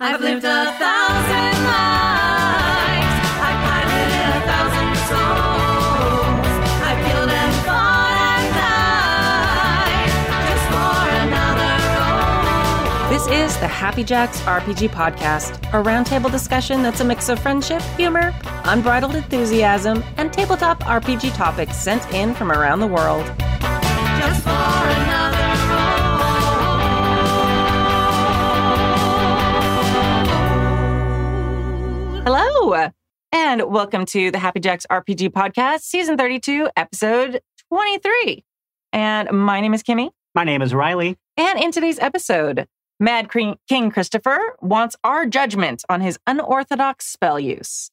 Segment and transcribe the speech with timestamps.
[0.00, 3.16] I've lived a thousand lives.
[3.42, 6.46] I've piloted a thousand souls.
[6.86, 8.54] I've killed and fought and
[9.98, 10.14] died
[10.46, 13.10] just for another role.
[13.10, 17.82] This is the Happy Jacks RPG Podcast, a roundtable discussion that's a mix of friendship,
[17.96, 18.32] humor,
[18.66, 23.26] unbridled enthusiasm, and tabletop RPG topics sent in from around the world.
[24.20, 24.67] Just for
[32.70, 32.90] Hello,
[33.32, 37.40] and welcome to the Happy Jacks RPG Podcast, Season 32, Episode
[37.72, 38.44] 23.
[38.92, 40.10] And my name is Kimi.
[40.34, 41.16] My name is Riley.
[41.38, 42.66] And in today's episode,
[43.00, 47.90] Mad King Christopher wants our judgment on his unorthodox spell use.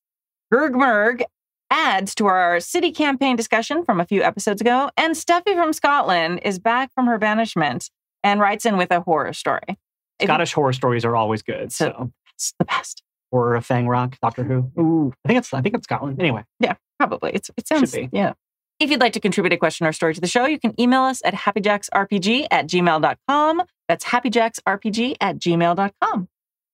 [0.52, 1.24] Gurg Murg
[1.72, 6.42] adds to our city campaign discussion from a few episodes ago, and Steffi from Scotland
[6.44, 7.90] is back from her banishment
[8.26, 9.78] and writes in with a horror story.
[10.20, 11.72] If- Scottish horror stories are always good.
[11.72, 13.02] So- So, It's the best.
[13.32, 14.72] Horror of Fang Rock, Doctor Who.
[14.80, 16.20] Ooh, I think it's I think it's Scotland.
[16.20, 17.32] Anyway, yeah, Probably.
[17.34, 18.10] It's, it sounds, be.
[18.12, 18.34] yeah.
[18.80, 21.02] If you'd like to contribute a question or story to the show, you can email
[21.02, 23.64] us at happyjacksrpg at gmail.com.
[23.88, 26.28] That's happyjacksrpg at gmail.com.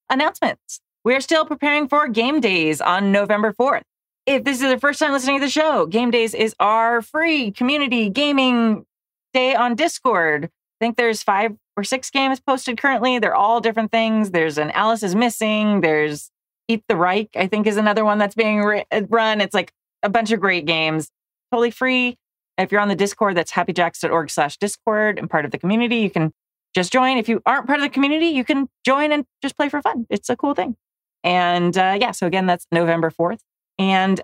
[0.10, 0.82] Announcements.
[1.04, 3.84] We are still preparing for game days on November 4th.
[4.26, 7.52] If this is the first time listening to the show, Game Days is our free
[7.52, 8.86] community gaming
[9.34, 10.46] day on Discord.
[10.46, 13.18] I think there's five or six games posted currently.
[13.18, 14.30] They're all different things.
[14.30, 15.82] There's an Alice is Missing.
[15.82, 16.30] There's
[16.72, 19.42] Eat the Reich, I think is another one that's being ri- run.
[19.42, 21.10] It's like a bunch of great games,
[21.52, 22.18] totally free.
[22.58, 26.10] If you're on the Discord, that's happyjacks.org slash Discord and part of the community, you
[26.10, 26.32] can
[26.74, 27.18] just join.
[27.18, 30.06] If you aren't part of the community, you can join and just play for fun.
[30.10, 30.76] It's a cool thing.
[31.24, 33.40] And uh, yeah, so again, that's November 4th.
[33.78, 34.22] And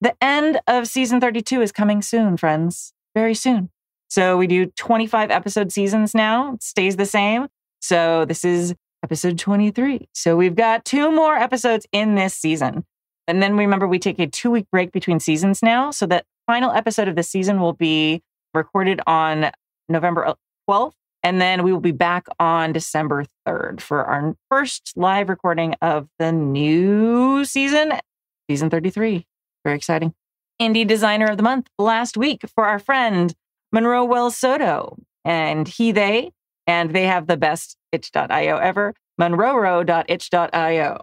[0.00, 3.70] the end of season 32 is coming soon, friends, very soon.
[4.08, 7.48] So we do 25 episode seasons now, it stays the same.
[7.80, 10.08] So this is episode 23.
[10.14, 12.84] So we've got two more episodes in this season.
[13.26, 15.90] And then remember, we take a two week break between seasons now.
[15.90, 18.22] So that final episode of the season will be
[18.54, 19.50] recorded on
[19.88, 20.34] November uh,
[20.68, 20.92] 12th.
[21.22, 26.08] And then we will be back on December 3rd for our first live recording of
[26.18, 27.92] the new season,
[28.50, 29.24] season 33.
[29.64, 30.14] Very exciting.
[30.60, 33.32] Indie Designer of the Month last week for our friend
[33.70, 34.96] Monroe Wells-Soto.
[35.24, 36.32] And he, they,
[36.66, 41.00] and they have the best itch.io ever, monroeroe.itch.io.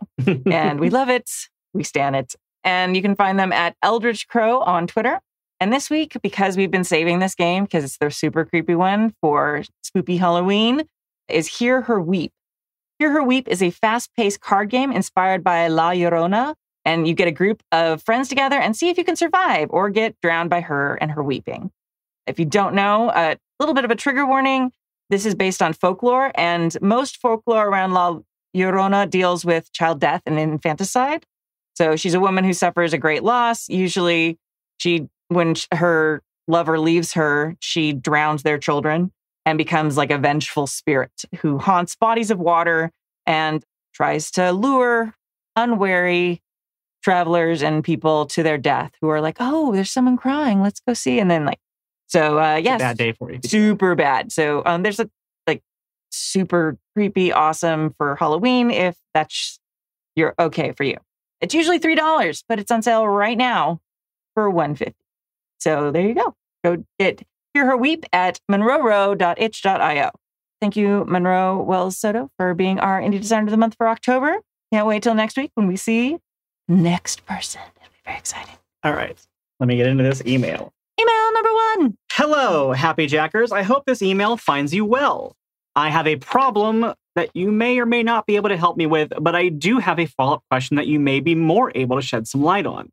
[0.52, 1.30] and we love it.
[1.74, 2.36] We stand it.
[2.64, 5.22] And you can find them at Eldritch Crow on Twitter.
[5.60, 9.14] And this week, because we've been saving this game because it's their super creepy one
[9.22, 10.84] for spooky Halloween,
[11.28, 12.32] is Hear Her Weep.
[12.98, 16.56] Hear Her Weep is a fast paced card game inspired by La Llorona.
[16.86, 19.90] And you get a group of friends together and see if you can survive or
[19.90, 21.72] get drowned by her and her weeping.
[22.26, 24.72] If you don't know, a little bit of a trigger warning.
[25.10, 28.20] This is based on folklore, and most folklore around La
[28.56, 31.26] Llorona deals with child death and infanticide.
[31.76, 33.70] So she's a woman who suffers a great loss.
[33.70, 34.38] Usually,
[34.78, 39.12] she when her lover leaves her, she drowns their children
[39.46, 41.12] and becomes like a vengeful spirit
[41.42, 42.92] who haunts bodies of water
[43.26, 45.16] and tries to lure
[45.56, 46.42] unwary
[47.04, 50.62] travelers and people to their death who are like, "Oh, there's someone crying.
[50.62, 51.60] Let's go see." And then like,
[52.10, 53.40] so uh, yes, a bad day for you.
[53.44, 54.32] super bad.
[54.32, 55.10] So um, there's a
[55.48, 55.62] like
[56.12, 59.60] super creepy, awesome for Halloween if that's
[60.16, 60.98] you're okay for you.
[61.40, 63.80] It's usually three dollars, but it's on sale right now
[64.34, 64.96] for one fifty.
[65.60, 66.36] So there you go.
[66.64, 70.12] Go get hear her weep at monroeroe.itch.io.
[70.62, 74.40] Thank you, Monroe Wells-Soto, for being our indie designer of the month for October.
[74.74, 76.18] Can't wait till next week when we see
[76.68, 77.62] next person.
[77.78, 78.56] It'll be very exciting.
[78.84, 79.18] All right,
[79.60, 80.74] let me get into this email.
[81.00, 81.98] Email number one.
[82.12, 83.54] Hello, Happy Jackers.
[83.54, 85.36] I hope this email finds you well.
[85.76, 88.86] I have a problem that you may or may not be able to help me
[88.86, 91.96] with, but I do have a follow up question that you may be more able
[91.96, 92.92] to shed some light on.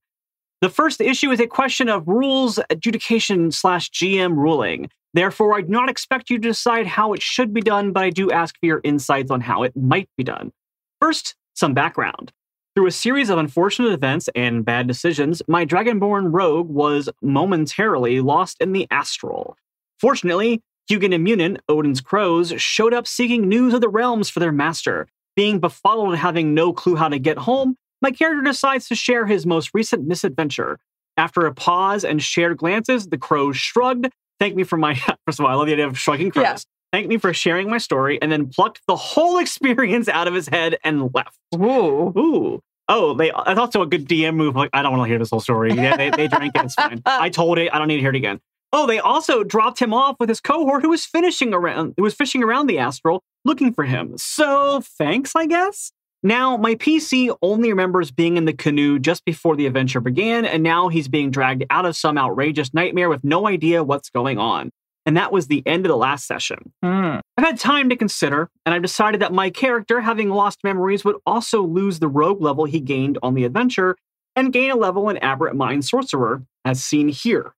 [0.60, 4.88] The first issue is a question of rules adjudication slash GM ruling.
[5.12, 8.10] Therefore, I do not expect you to decide how it should be done, but I
[8.10, 10.52] do ask for your insights on how it might be done.
[11.00, 12.32] First, some background.
[12.76, 18.58] Through a series of unfortunate events and bad decisions, my Dragonborn rogue was momentarily lost
[18.60, 19.56] in the astral.
[19.98, 24.52] Fortunately, Hugin and Munin, Odin's crows, showed up seeking news of the realms for their
[24.52, 25.08] master.
[25.36, 29.24] Being befuddled and having no clue how to get home, my character decides to share
[29.24, 30.78] his most recent misadventure.
[31.16, 34.94] After a pause and shared glances, the crows shrugged, thanked me for my.
[35.24, 36.44] First of all, I love the idea of shrugging crows.
[36.44, 36.56] Yeah.
[36.92, 40.48] Thanked me for sharing my story, and then plucked the whole experience out of his
[40.48, 41.38] head and left.
[41.54, 42.12] Ooh.
[42.16, 42.60] Ooh.
[42.88, 44.54] Oh, they that's also a good DM move.
[44.54, 45.72] Like, I don't want to hear this whole story.
[45.72, 46.64] Yeah, they, they drank it.
[46.64, 47.02] It's fine.
[47.04, 47.68] I told it.
[47.72, 48.40] I don't need to hear it again.
[48.72, 52.14] Oh, they also dropped him off with his cohort who was finishing around who was
[52.14, 54.16] fishing around the astral looking for him.
[54.18, 55.92] So thanks, I guess.
[56.22, 60.62] Now, my PC only remembers being in the canoe just before the adventure began, and
[60.62, 64.70] now he's being dragged out of some outrageous nightmare with no idea what's going on.
[65.06, 66.72] And that was the end of the last session.
[66.82, 67.18] Hmm.
[67.38, 71.16] I've had time to consider, and I've decided that my character, having lost memories, would
[71.24, 73.96] also lose the rogue level he gained on the adventure
[74.34, 77.54] and gain a level in Aberrant Mind Sorcerer, as seen here.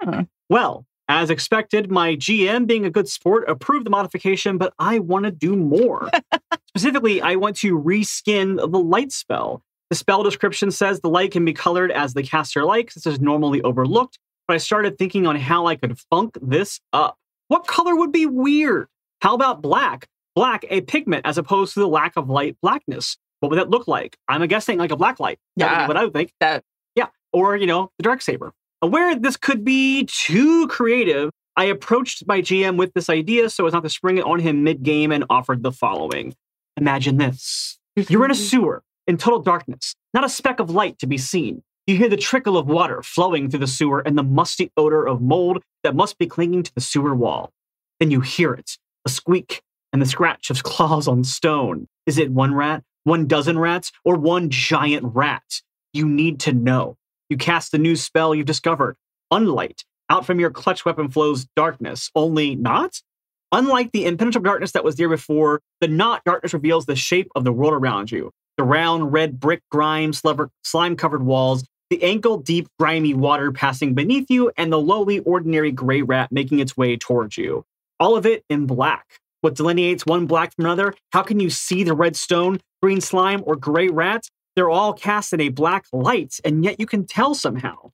[0.00, 0.22] Hmm.
[0.50, 5.24] Well, as expected, my GM, being a good sport, approved the modification, but I want
[5.24, 6.10] to do more.
[6.68, 9.62] Specifically, I want to reskin the light spell.
[9.90, 12.94] The spell description says the light can be colored as the caster likes.
[12.94, 17.16] This is normally overlooked, I started thinking on how I could funk this up.
[17.48, 18.88] What color would be weird?
[19.20, 20.08] How about black?
[20.34, 23.16] Black, a pigment, as opposed to the lack of light blackness.
[23.40, 24.16] What would that look like?
[24.28, 25.38] I'm guessing like a black light.
[25.56, 25.88] That would be Yeah.
[25.88, 26.32] what I would think.
[26.40, 27.08] That- Yeah.
[27.32, 28.52] Or, you know, the dark saber.
[28.80, 33.72] Aware this could be too creative, I approached my GM with this idea so as
[33.74, 36.34] not to spring it on him mid game and offered the following.
[36.78, 37.78] Imagine this.
[37.96, 41.62] You're in a sewer in total darkness, not a speck of light to be seen.
[41.86, 45.20] You hear the trickle of water flowing through the sewer and the musty odor of
[45.20, 47.52] mold that must be clinging to the sewer wall.
[47.98, 49.62] Then you hear it a squeak
[49.92, 51.88] and the scratch of claws on stone.
[52.06, 55.60] Is it one rat, one dozen rats, or one giant rat?
[55.92, 56.96] You need to know.
[57.28, 58.96] You cast the new spell you've discovered
[59.32, 59.82] Unlight.
[60.08, 63.02] Out from your clutch weapon flows darkness, only not?
[63.50, 67.42] Unlike the impenetrable darkness that was there before, the not darkness reveals the shape of
[67.42, 68.30] the world around you.
[68.56, 74.30] The round red brick grime, slime covered walls, the ankle deep grimy water passing beneath
[74.30, 77.66] you, and the lowly ordinary gray rat making its way towards you.
[78.00, 79.20] All of it in black.
[79.42, 80.94] What delineates one black from another?
[81.12, 84.26] How can you see the red stone, green slime, or gray rat?
[84.56, 87.90] They're all cast in a black light, and yet you can tell somehow.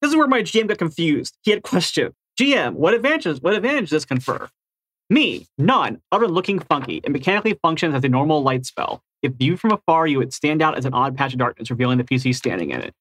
[0.00, 1.36] This is where my GM got confused.
[1.42, 4.48] He had questioned, GM, what advantages, what advantage does this confer?
[5.10, 7.02] Me, none, other than looking funky.
[7.04, 9.02] It mechanically functions as a normal light spell.
[9.20, 11.98] If viewed from afar, you would stand out as an odd patch of darkness, revealing
[11.98, 12.94] the PC standing in it.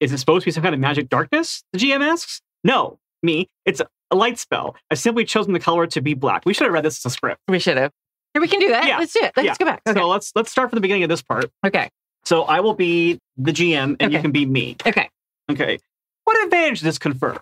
[0.00, 1.62] Is it supposed to be some kind of magic darkness?
[1.72, 2.40] The GM asks.
[2.64, 3.48] No, me.
[3.64, 3.80] It's
[4.10, 4.76] a light spell.
[4.90, 6.44] I've simply chosen the color to be black.
[6.44, 7.40] We should have read this as a script.
[7.48, 7.92] We should have.
[8.34, 8.86] Here, we can do that.
[8.86, 8.98] Yeah.
[8.98, 9.32] Let's do it.
[9.36, 9.54] Let's Yeah.
[9.58, 9.82] go back.
[9.88, 9.98] Okay.
[9.98, 11.50] So let's let's start from the beginning of this part.
[11.66, 11.88] okay.
[12.24, 14.76] So I will be the GM, and you can be me.
[14.86, 15.08] Okay.
[15.50, 15.78] Okay.
[16.24, 17.38] What advantage does this confer?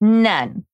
[0.00, 0.64] None.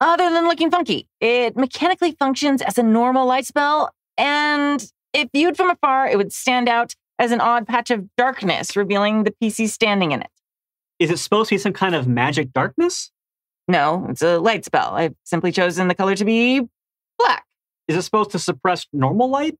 [0.00, 5.56] Other than looking funky, it mechanically functions as a normal light spell, and if viewed
[5.56, 9.68] from afar, it would stand out as an odd patch of darkness, revealing the PC
[9.70, 10.28] standing in it.
[11.02, 13.10] Is it supposed to be some kind of magic darkness?
[13.66, 14.94] No, it's a light spell.
[14.94, 16.60] I've simply chosen the color to be
[17.18, 17.44] black.
[17.88, 19.56] Is it supposed to suppress normal light?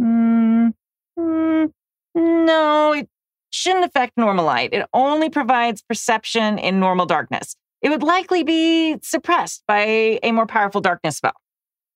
[0.00, 0.72] Mm,
[1.16, 1.72] mm,
[2.16, 3.08] no, it
[3.50, 4.70] shouldn't affect normal light.
[4.72, 7.54] It only provides perception in normal darkness.
[7.82, 11.40] It would likely be suppressed by a more powerful darkness spell.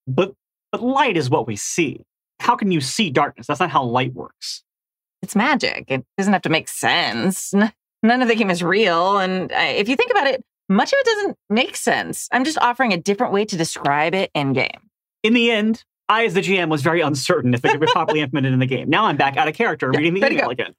[0.07, 0.33] But
[0.71, 1.99] but light is what we see.
[2.39, 3.47] How can you see darkness?
[3.47, 4.63] That's not how light works.
[5.21, 5.85] It's magic.
[5.89, 7.53] It doesn't have to make sense.
[8.05, 9.17] None of the game is real.
[9.17, 12.27] And if you think about it, much of it doesn't make sense.
[12.31, 14.89] I'm just offering a different way to describe it in game.
[15.23, 18.19] In the end, I, as the GM, was very uncertain if it could be properly
[18.21, 18.89] implemented in the game.
[18.89, 20.73] Now I'm back out of character Yeah, reading the email again.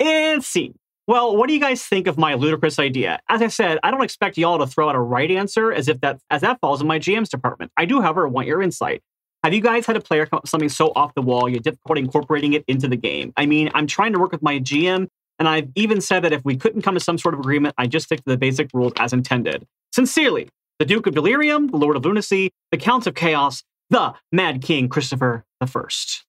[0.00, 0.74] and scene.
[1.06, 3.18] Well, what do you guys think of my ludicrous idea?
[3.28, 6.00] As I said, I don't expect y'all to throw out a right answer as if
[6.00, 7.72] that as that falls in my GM's department.
[7.76, 9.02] I do, however, want your insight.
[9.44, 11.56] Have you guys had a player come up with something so off the wall you
[11.56, 13.32] have difficulty incorporating it into the game?
[13.36, 15.08] I mean, I'm trying to work with my GM,
[15.42, 17.88] and I've even said that if we couldn't come to some sort of agreement, I
[17.88, 19.66] just stick to the basic rules as intended.
[19.92, 24.62] Sincerely, the Duke of Delirium, the Lord of Lunacy, the Counts of Chaos, the Mad
[24.62, 26.24] King Christopher the First.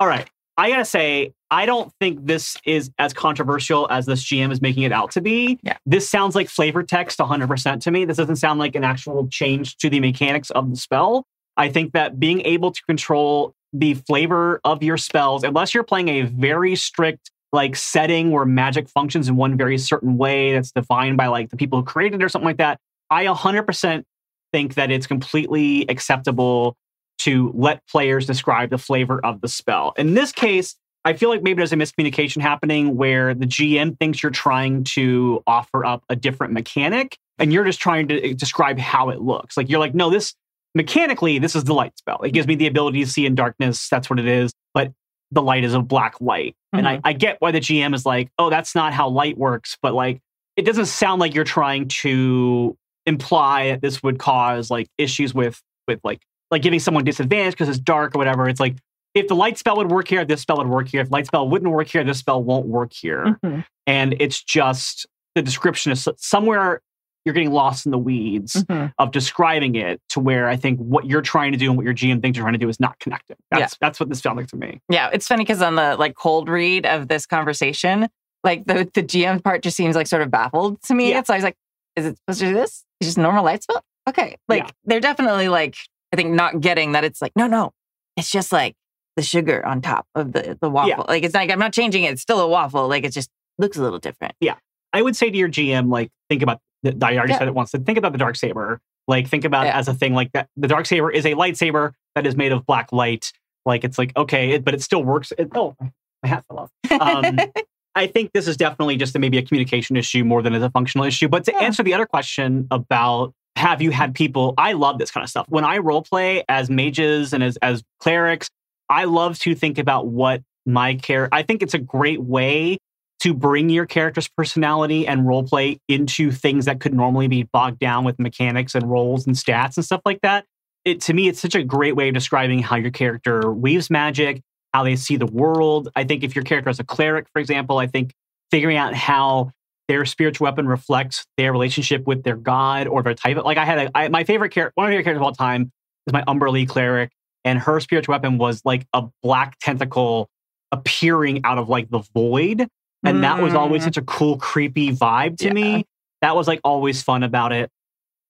[0.00, 4.50] All right, I gotta say, I don't think this is as controversial as this GM
[4.50, 5.60] is making it out to be.
[5.62, 5.76] Yeah.
[5.86, 8.04] This sounds like flavor text 100% to me.
[8.04, 11.26] This doesn't sound like an actual change to the mechanics of the spell.
[11.56, 16.08] I think that being able to control the flavor of your spells, unless you're playing
[16.08, 21.16] a very strict like setting where magic functions in one very certain way that's defined
[21.16, 22.78] by like the people who created it or something like that,
[23.10, 24.04] I 100%
[24.52, 26.76] think that it's completely acceptable
[27.18, 29.92] to let players describe the flavor of the spell.
[29.96, 34.22] In this case, I feel like maybe there's a miscommunication happening where the GM thinks
[34.22, 38.78] you're trying to offer up a different mechanic and you're just trying to eh, describe
[38.78, 39.56] how it looks.
[39.56, 40.34] Like you're like, no, this
[40.74, 42.20] mechanically, this is the light spell.
[42.22, 43.88] It gives me the ability to see in darkness.
[43.88, 44.52] That's what it is.
[44.74, 44.92] But
[45.32, 46.54] the light is a black light.
[46.74, 49.76] And I, I get why the GM is like, oh, that's not how light works.
[49.82, 50.20] But like,
[50.56, 55.60] it doesn't sound like you're trying to imply that this would cause like issues with
[55.88, 58.48] with like like giving someone disadvantage because it's dark or whatever.
[58.48, 58.76] It's like
[59.14, 61.00] if the light spell would work here, this spell would work here.
[61.00, 63.38] If light spell wouldn't work here, this spell won't work here.
[63.44, 63.64] Mhm.
[63.86, 66.80] And it's just the description is somewhere
[67.24, 68.92] you're getting lost in the weeds Mhm.
[68.98, 71.94] of describing it to where I think what you're trying to do and what your
[71.94, 73.36] GM thinks you're trying to do is not connected.
[73.50, 74.80] That's that's what this felt like to me.
[74.88, 78.08] Yeah, it's funny because on the like cold read of this conversation,
[78.44, 81.10] like the the GM part just seems like sort of baffled to me.
[81.10, 81.22] Yeah.
[81.22, 81.56] So I was like,
[81.96, 82.84] is it supposed to do this?
[83.00, 83.82] It's just normal light spell?
[84.08, 84.36] Okay.
[84.48, 84.70] Like Yeah.
[84.84, 85.76] they're definitely like,
[86.12, 87.72] I think not getting that it's like, no, no,
[88.16, 88.74] it's just like
[89.16, 91.04] the sugar on top of the the waffle.
[91.06, 92.12] Like it's like I'm not changing it.
[92.12, 92.88] It's still a waffle.
[92.88, 94.34] Like it just looks a little different.
[94.40, 94.54] Yeah.
[94.94, 97.38] I would say to your GM, like, think about, I already Yeah.
[97.38, 98.80] said it once, think about the dark saber.
[99.08, 100.48] Like, think about it as a thing like that.
[100.56, 103.32] The dark saber is a lightsaber that is made of black light.
[103.66, 105.32] Like, it's like, okay, it, but it still works.
[105.38, 106.58] It, oh, my hat fell
[106.90, 107.00] off.
[107.00, 107.38] Um,
[107.94, 110.70] I think this is definitely just a, maybe a communication issue more than as a
[110.70, 111.28] functional issue.
[111.28, 111.60] But to Yeah.
[111.64, 115.46] answer the other question about have you had people, I love this kind of stuff.
[115.48, 118.48] When I role play as mages and as, as clerics,
[118.88, 121.28] I love to think about what my care.
[121.32, 122.78] I think it's a great way
[123.22, 127.78] to bring your character's personality and role play into things that could normally be bogged
[127.78, 130.44] down with mechanics and roles and stats and stuff like that.
[130.84, 134.40] It to me, it's such a great way of describing how your character weaves magic,
[134.74, 135.88] how they see the world.
[135.94, 138.12] I think if your character is a cleric, for example, I think
[138.50, 139.52] figuring out how
[139.86, 143.64] their spiritual weapon reflects their relationship with their god or their type of like I
[143.64, 145.70] had a I, my favorite character one of my favorite characters of all time
[146.08, 147.12] is my Umberlee cleric
[147.44, 150.28] and her spiritual weapon was like a black tentacle
[150.72, 152.66] appearing out of like the void
[153.04, 153.84] and that was always Mm.
[153.86, 155.52] such a cool creepy vibe to Yeah.
[155.52, 155.84] me
[156.20, 157.70] that was like always fun about it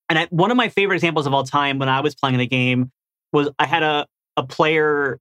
[0.09, 2.47] and I, one of my favorite examples of all time when I was playing the
[2.47, 2.91] game
[3.31, 4.05] was I had a
[4.37, 5.19] a player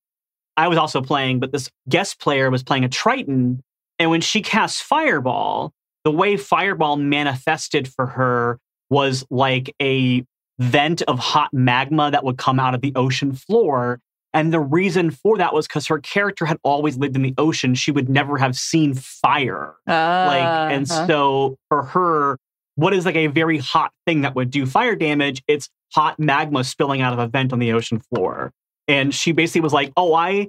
[0.56, 3.62] I was also playing, but this guest player was playing a Triton.
[3.98, 5.72] And when she cast Fireball,
[6.04, 8.58] the way Fireball manifested for her
[8.90, 10.24] was like a
[10.58, 13.98] vent of hot magma that would come out of the ocean floor.
[14.34, 17.74] And the reason for that was because her character had always lived in the ocean.
[17.74, 19.74] She would never have seen fire.
[19.86, 21.06] Like, and Uh-huh.
[21.06, 22.38] so for her,
[22.76, 25.42] what is like a very hot thing that would do fire damage?
[25.46, 28.52] It's hot magma spilling out of a vent on the ocean floor.
[28.88, 30.48] And she basically was like, Oh, I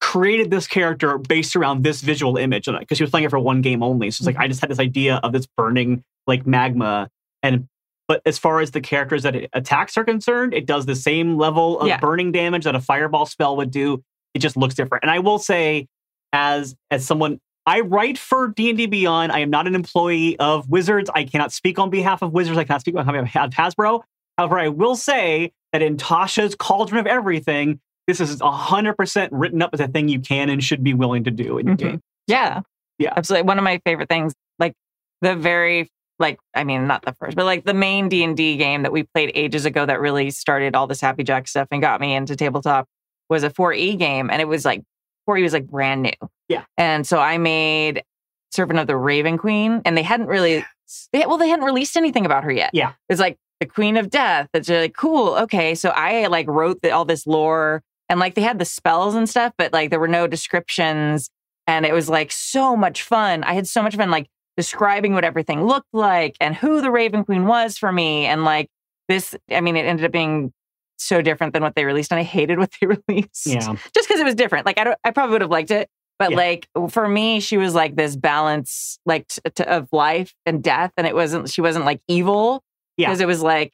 [0.00, 2.64] created this character based around this visual image.
[2.64, 4.10] Because she was playing it for one game only.
[4.10, 7.08] So it's like, I just had this idea of this burning like magma.
[7.42, 7.68] And
[8.12, 11.38] but as far as the characters that it attacks are concerned, it does the same
[11.38, 11.96] level of Yeah.
[11.98, 14.02] burning damage that a fireball spell would do.
[14.34, 15.02] It just looks different.
[15.02, 15.86] And I will say,
[16.30, 19.32] as as someone I write for D&D Beyond.
[19.32, 21.08] I am not an employee of Wizards.
[21.14, 22.58] I cannot speak on behalf of Wizards.
[22.58, 24.02] I cannot speak on behalf of Hasbro.
[24.36, 29.70] However, I will say that in Tasha's Cauldron of Everything, this is 100% written up
[29.72, 31.78] as a thing you can and should be willing to do in your Mhm.
[31.78, 32.00] game.
[32.26, 32.60] Yeah.
[32.98, 33.14] Yeah.
[33.16, 33.46] Absolutely.
[33.46, 34.74] One of my favorite things, like
[35.22, 35.88] the very
[36.22, 39.32] like I mean not the first, but like the main D&D game that we played
[39.34, 42.88] ages ago that really started all this Happy Jack stuff and got me into tabletop
[43.28, 44.82] was a 4E game and it was like
[45.28, 46.28] 4E was like brand new.
[46.48, 46.64] Yeah.
[46.78, 48.02] And so I made
[48.50, 50.64] Servant of the Raven Queen and they hadn't really
[51.12, 52.70] they, well they hadn't released anything about her yet.
[52.72, 52.92] Yeah.
[53.08, 54.48] It's like the Queen of Death.
[54.54, 55.34] It's really cool.
[55.34, 59.14] Okay, so I like wrote the, all this lore and like they had the spells
[59.14, 61.30] and stuff, but like there were no descriptions
[61.66, 63.44] and it was like so much fun.
[63.44, 67.24] I had so much fun like describing what everything looked like and who the Raven
[67.24, 68.26] Queen was for me.
[68.26, 68.68] And like
[69.08, 70.52] this, I mean, it ended up being
[70.98, 73.46] so different than what they released, and I hated what they released.
[73.46, 73.58] Yeah.
[73.94, 74.66] just because it was different.
[74.66, 76.36] Like I don't, I probably would have liked it, but Yeah.
[76.36, 80.92] like for me, she was like this balance, like t- t- of life and death,
[80.96, 81.50] and it wasn't.
[81.50, 82.62] She wasn't like evil
[82.96, 83.08] Yeah.
[83.08, 83.72] because it was like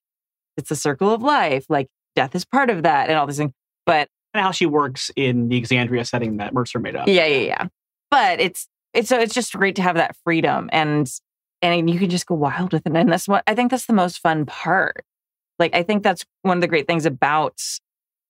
[0.57, 1.67] it's the circle of life.
[1.69, 3.53] Like death is part of that, and all these things.
[3.85, 7.09] But And how she works in the Exandria setting that Mercer made up.
[7.09, 7.67] yeah, yeah, yeah.
[8.11, 11.11] But it's it's so it's just great to have that freedom and
[11.61, 12.95] and you can just go wild with it.
[12.95, 15.05] And that's what I think that's the most fun part.
[15.59, 17.61] Like I think that's one of the great things about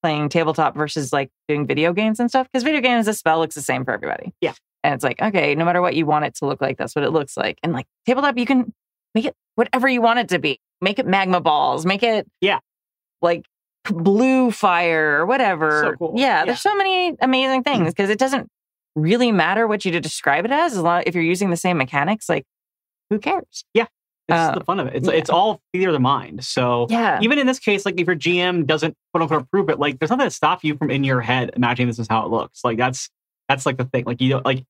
[0.03, 2.49] playing tabletop versus like doing video games and stuff.
[2.51, 4.33] Because video games, the spell looks the same for everybody.
[4.41, 4.55] Yeah.
[4.85, 7.05] And it's like, okay, no matter what you want it to look like, that's what
[7.05, 7.59] it looks like.
[7.63, 8.73] And like tabletop, you can
[9.15, 10.61] make it whatever you want it to be.
[10.81, 12.61] Make it magma balls, make it Yeah.
[13.21, 13.45] like
[13.85, 15.83] blue fire or whatever.
[15.83, 16.15] So cool.
[16.17, 16.45] Yeah, Yeah.
[16.47, 17.65] there's so many amazing mm.
[17.65, 18.49] things because it doesn't
[18.99, 21.79] really matter what you to describe it as, as long if you're using the same
[21.79, 22.45] mechanics, like
[23.11, 23.65] who cares?
[23.75, 23.87] Yeah.
[24.29, 24.97] It's Uh, the fun of it.
[24.97, 25.15] It's yeah.
[25.15, 26.45] it's all theater of the mind.
[26.45, 27.19] So Yeah.
[27.23, 30.11] even in this case, like if your GM doesn't quote unquote approve it, like there's
[30.11, 32.63] nothing to stop you from in your head imagining this is how it looks.
[32.65, 33.09] Like that's
[33.49, 34.05] that's like the thing.
[34.05, 34.65] Like you don't like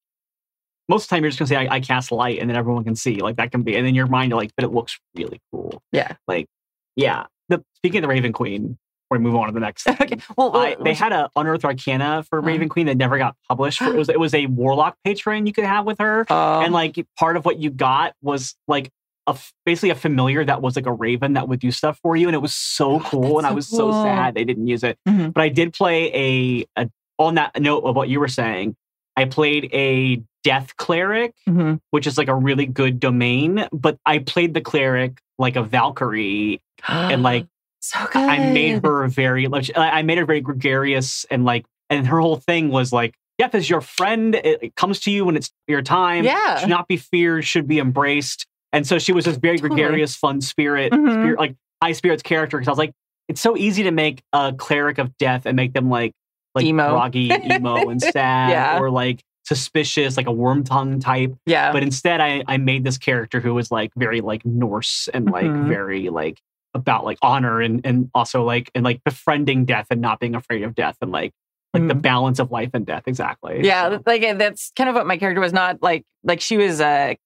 [0.88, 2.84] most of the time you're just gonna say I, I cast light and then everyone
[2.84, 3.16] can see.
[3.16, 5.82] Like that can be and then your mind like, but it looks really cool.
[5.90, 6.12] Yeah.
[6.28, 6.46] Like
[6.94, 7.26] yeah.
[7.48, 8.78] The speaking of the Raven Queen,
[9.10, 10.18] we move on to the next okay.
[10.36, 12.48] Well, I, they had a Unearthed Arcana for Uh-huh.
[12.48, 13.80] Raven Queen that never got published.
[13.82, 17.04] It was it was a warlock patron you could have with her um, and like
[17.18, 18.90] part of what you got was like
[19.26, 22.28] a, basically a familiar that was like a raven that would do stuff for you
[22.28, 23.78] and it was so Oh, cool and i was cool.
[23.78, 25.34] so sad they didn't use it Mhm.
[25.34, 28.74] but i did play a, a on that note of what you were saying
[29.16, 31.80] I played a death cleric, Mhm.
[31.90, 36.60] which is like a really good domain, but I played the cleric like a Valkyrie
[36.86, 37.46] and like
[37.90, 38.22] so good.
[38.22, 42.36] I made her very like I made her very gregarious and like and her whole
[42.36, 44.34] thing was like death is your friend.
[44.34, 46.24] It, it comes to you when it's your time.
[46.24, 46.58] Yeah.
[46.58, 48.46] Should not be feared, should be embraced.
[48.72, 49.76] And so she was this very Totally.
[49.80, 51.08] gregarious, fun spirit, Mhm.
[51.22, 52.58] spirit like high spirits character.
[52.58, 52.92] Because I was like,
[53.28, 56.12] it's so easy to make a cleric of death and make them like
[56.54, 56.90] like Emo.
[56.90, 58.78] groggy, emo, and sad, Yeah.
[58.80, 61.34] or like suspicious, like a worm tongue type.
[61.46, 61.72] Yeah.
[61.72, 65.44] But instead, I I made this character who was like very like Norse and like
[65.46, 65.68] Mhm.
[65.68, 66.38] very like
[66.74, 70.62] about like honor and and also like and like befriending death and not being afraid
[70.62, 71.32] of death and like
[71.74, 73.58] like the balance of life and death exactly.
[73.58, 73.64] Mm.
[73.64, 76.04] yeah, So, like uh, that's kind of what my character was not like.
[76.24, 77.16] Like she was a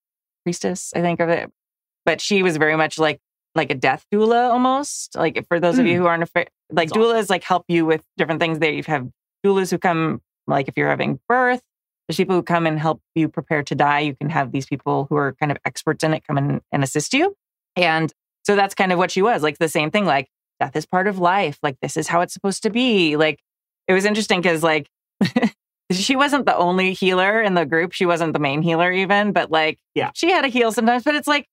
[0.45, 1.51] priestess, I think of it,
[2.05, 3.21] but she was very much like
[3.55, 5.17] like a death doula almost.
[5.17, 6.89] Like for those of you who aren't afraid, like.
[6.89, 8.59] That's doulas like help you with different things.
[8.59, 9.09] They you have
[9.45, 11.63] doulas who come like if you're having birth.
[12.09, 14.01] There's people who come and help you prepare to die.
[14.01, 16.83] You can have these people who are kind of experts in it come in and
[16.83, 17.37] assist you.
[17.77, 18.13] And
[18.45, 20.05] so that's kind of what she was like the same thing.
[20.05, 20.29] Like
[20.61, 21.59] death is part of life.
[21.63, 23.17] Like this is how it's supposed to be.
[23.17, 23.41] Like
[23.89, 24.89] it was interesting because like
[25.93, 27.93] she wasn't the only healer in the group.
[27.93, 30.11] She wasn't the main healer even, but like Yeah.
[30.15, 31.05] she had a heal sometimes.
[31.05, 31.47] But it's like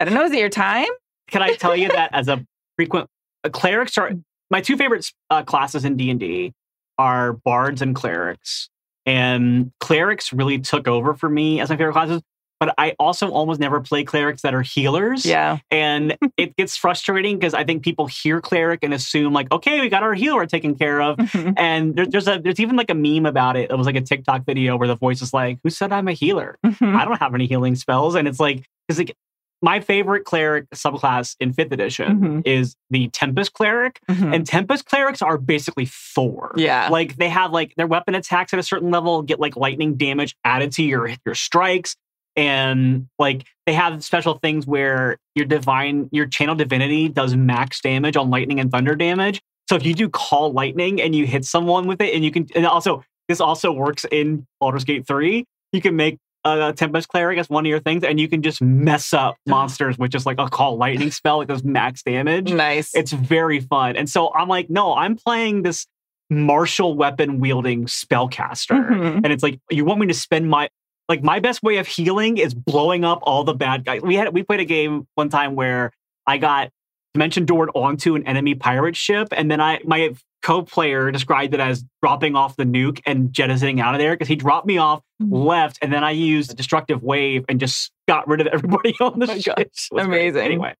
[0.00, 0.24] I don't know.
[0.24, 0.88] Is it your time?
[1.28, 2.44] can I tell you that as a
[2.76, 3.08] frequent
[3.44, 4.10] uh, clerics are
[4.50, 6.52] my two favorite uh, classes in D and D
[6.98, 8.68] are bards and clerics,
[9.06, 12.20] and clerics really took over for me as my favorite classes.
[12.62, 15.26] But I also almost never play clerics that are healers.
[15.26, 15.58] Yeah.
[15.72, 19.88] And it gets frustrating because I think people hear cleric and assume like, okay, we
[19.88, 21.18] got our healer taken care of.
[21.56, 23.72] And there, there's a there's even like a meme about it.
[23.72, 26.12] It was like a TikTok video where the voice is like, "Who said I'm a
[26.12, 26.56] healer?
[26.62, 29.16] I don't have any healing spells." And it's like, because like
[29.64, 32.42] my favorite cleric subclass in fifth edition Mhm.
[32.46, 34.34] is the Tempest cleric, Mhm.
[34.34, 36.52] and Tempest clerics are basically Thor.
[36.56, 36.88] yeah.
[36.90, 40.36] Like they have like their weapon attacks at a certain level get like lightning damage
[40.44, 41.96] added to your your strikes.
[42.36, 48.16] And like they have special things where your divine, your channel divinity does max damage
[48.16, 49.40] on lightning and thunder damage.
[49.68, 52.46] So if you do call lightning and you hit someone with it, and you can,
[52.54, 57.38] and also this also works in Baldur's Gate 3, you can make a Tempest Cleric
[57.38, 60.38] as one of your things, and you can just mess up monsters with just like
[60.40, 62.52] a call lightning spell that does max damage.
[62.52, 62.94] nice.
[62.94, 63.96] It's very fun.
[63.96, 65.86] And so I'm like, no, I'm playing this
[66.28, 68.88] martial weapon wielding spellcaster.
[68.90, 69.16] Mhm.
[69.22, 70.68] And it's like, you want me to spend my
[71.08, 74.00] like my best way of healing is blowing up all the bad guys.
[74.02, 75.92] We had we played a game one time where
[76.26, 76.70] I got
[77.14, 81.84] dimension doored onto an enemy pirate ship, and then I my co-player described it as
[82.02, 85.44] dropping off the nuke and jettisoning out of there because he dropped me off, Mhm.
[85.46, 89.20] left, and then I used a destructive wave and just got rid of everybody on
[89.20, 89.54] the Oh ship.
[89.58, 90.04] was great.
[90.06, 90.42] amazing.
[90.42, 90.74] Anyway,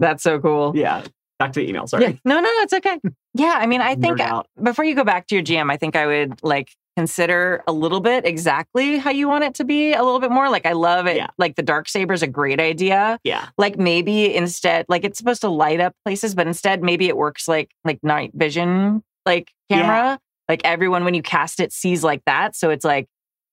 [0.00, 0.72] That's so cool.
[0.76, 1.02] yeah.
[1.38, 1.86] Back to the email.
[1.86, 2.02] Sorry.
[2.04, 2.12] Yeah.
[2.26, 2.98] No, no, no, it's okay.
[3.34, 4.18] Yeah, I mean, I think
[4.62, 8.00] before you go back to your GM, I think I would like consider a little
[8.00, 10.48] bit exactly how you want it to be a little bit more.
[10.48, 11.16] Like I love it.
[11.16, 11.28] Yeah.
[11.36, 13.18] Like the dark saber is a great idea.
[13.22, 13.48] Yeah.
[13.58, 17.46] Like maybe instead, like it's supposed to light up places, but instead maybe it works
[17.46, 20.18] like like night vision like camera.
[20.48, 22.56] Like everyone when you cast it sees like that.
[22.56, 23.08] So it's like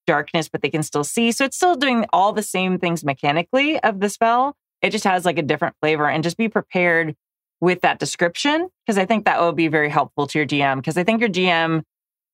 [0.08, 1.32] darkness, but they can still see.
[1.32, 4.56] So it's still doing all the same things mechanically of the spell.
[4.82, 7.16] It just has like a different flavor and just be prepared
[7.62, 10.98] with that description because I think that will be very helpful to your GM because
[10.98, 11.84] I think your GM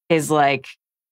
[0.10, 0.68] is like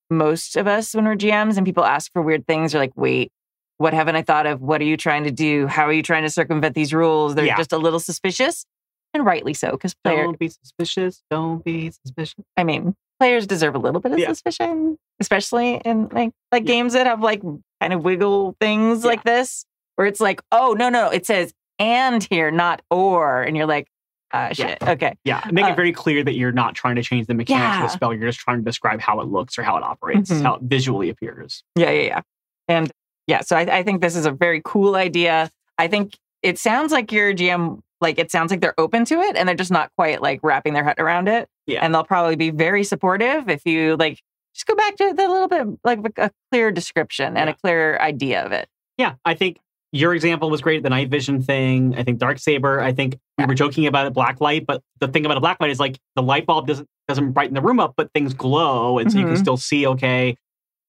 [0.09, 3.31] most of us when we're GMs and people ask for weird things are like, wait,
[3.77, 4.61] what haven't I thought of?
[4.61, 5.67] What are you trying to do?
[5.67, 7.35] How are you trying to circumvent these rules?
[7.35, 7.57] They're Yeah.
[7.57, 8.65] just a little suspicious
[9.13, 11.23] and rightly so because player, Don't be suspicious.
[11.29, 12.43] Don't be suspicious.
[12.55, 14.27] I mean, players deserve a little bit of Yeah.
[14.29, 16.67] suspicion, especially in like like Yeah.
[16.67, 17.41] games that have like
[17.81, 19.65] kind of wiggle things like this,
[19.95, 23.87] where it's like, oh no, no, it says and here, not or, and you're like,
[24.33, 24.53] Yeah.
[24.53, 25.41] shit, okay, Yeah.
[25.51, 27.87] Make Uh, it very clear that you're not trying to change the mechanics of the
[27.89, 28.13] spell.
[28.13, 30.41] You're just trying to describe how it looks or how it operates, Mhm.
[30.43, 31.63] how it visually appears.
[31.75, 32.21] yeah, yeah, yeah,
[32.67, 32.91] and
[33.27, 33.41] yeah.
[33.41, 35.49] So I, I think this is a very cool idea.
[35.77, 39.35] I think it sounds like your GM, like it sounds like they're open to it,
[39.35, 41.47] and they're just not quite like wrapping their head around it.
[41.65, 41.83] Yeah.
[41.83, 44.21] and they'll probably be very supportive if you like
[44.55, 47.53] just go back to the little bit like a clear description and Yeah.
[47.53, 48.69] a clear idea of it.
[48.97, 49.15] Yeah.
[49.25, 49.57] I think
[49.91, 50.83] your example was great.
[50.83, 51.95] The night vision thing.
[51.97, 52.81] I think dark saber.
[52.81, 55.57] I think we were joking about a black light, but the thing about a black
[55.61, 58.97] light is like the light bulb doesn't doesn't brighten the room up, but things glow,
[58.99, 59.39] and so you can Mhm.
[59.39, 60.35] still see okay.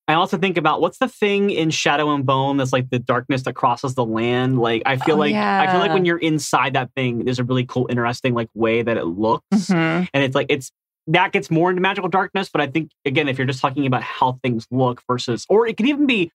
[0.08, 3.42] I also think about what's the thing in Shadow and Bone that's like the darkness
[3.42, 4.58] that crosses the land.
[4.58, 7.44] Like I feel Oh, like I feel like when you're inside that thing, there's a
[7.44, 9.44] really cool, interesting like way that it looks.
[9.52, 10.08] Mhm.
[10.12, 10.72] and it's like it's
[11.08, 14.02] that gets more into magical darkness but i think again if you're just talking about
[14.02, 16.30] how things look versus or it could even be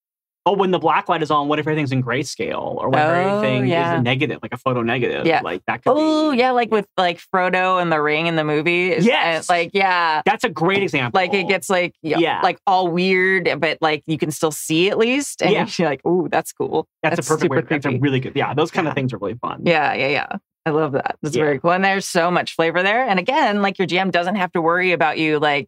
[0.45, 3.05] oh, when the black light is on, what if everything's in grayscale or what if
[3.05, 3.93] Oh, everything yeah.
[3.93, 5.25] is a negative, like a photo negative?
[5.25, 5.41] Yeah.
[5.41, 8.87] Like that could Oh yeah, like with like Frodo and the ring in the movie.
[8.91, 9.49] It's- uh, Yes.
[9.49, 11.17] and, like yeah, That's a great example.
[11.19, 12.41] like it gets like Yeah.
[12.43, 15.67] like all weird, but like you can still see at least, and Yeah.
[15.77, 16.87] you're like, ooh, that's cool.
[17.01, 17.61] that's, that's a perfect way.
[17.61, 18.33] That's a really good.
[18.35, 18.91] Yeah, those kind Yeah.
[18.91, 19.61] of things are really fun.
[19.65, 20.27] Yeah, yeah, yeah.
[20.65, 21.17] I love that.
[21.21, 21.71] That's very cool.
[21.71, 23.03] And there's so much flavor there.
[23.07, 25.67] And again, like your GM doesn't have to worry about you like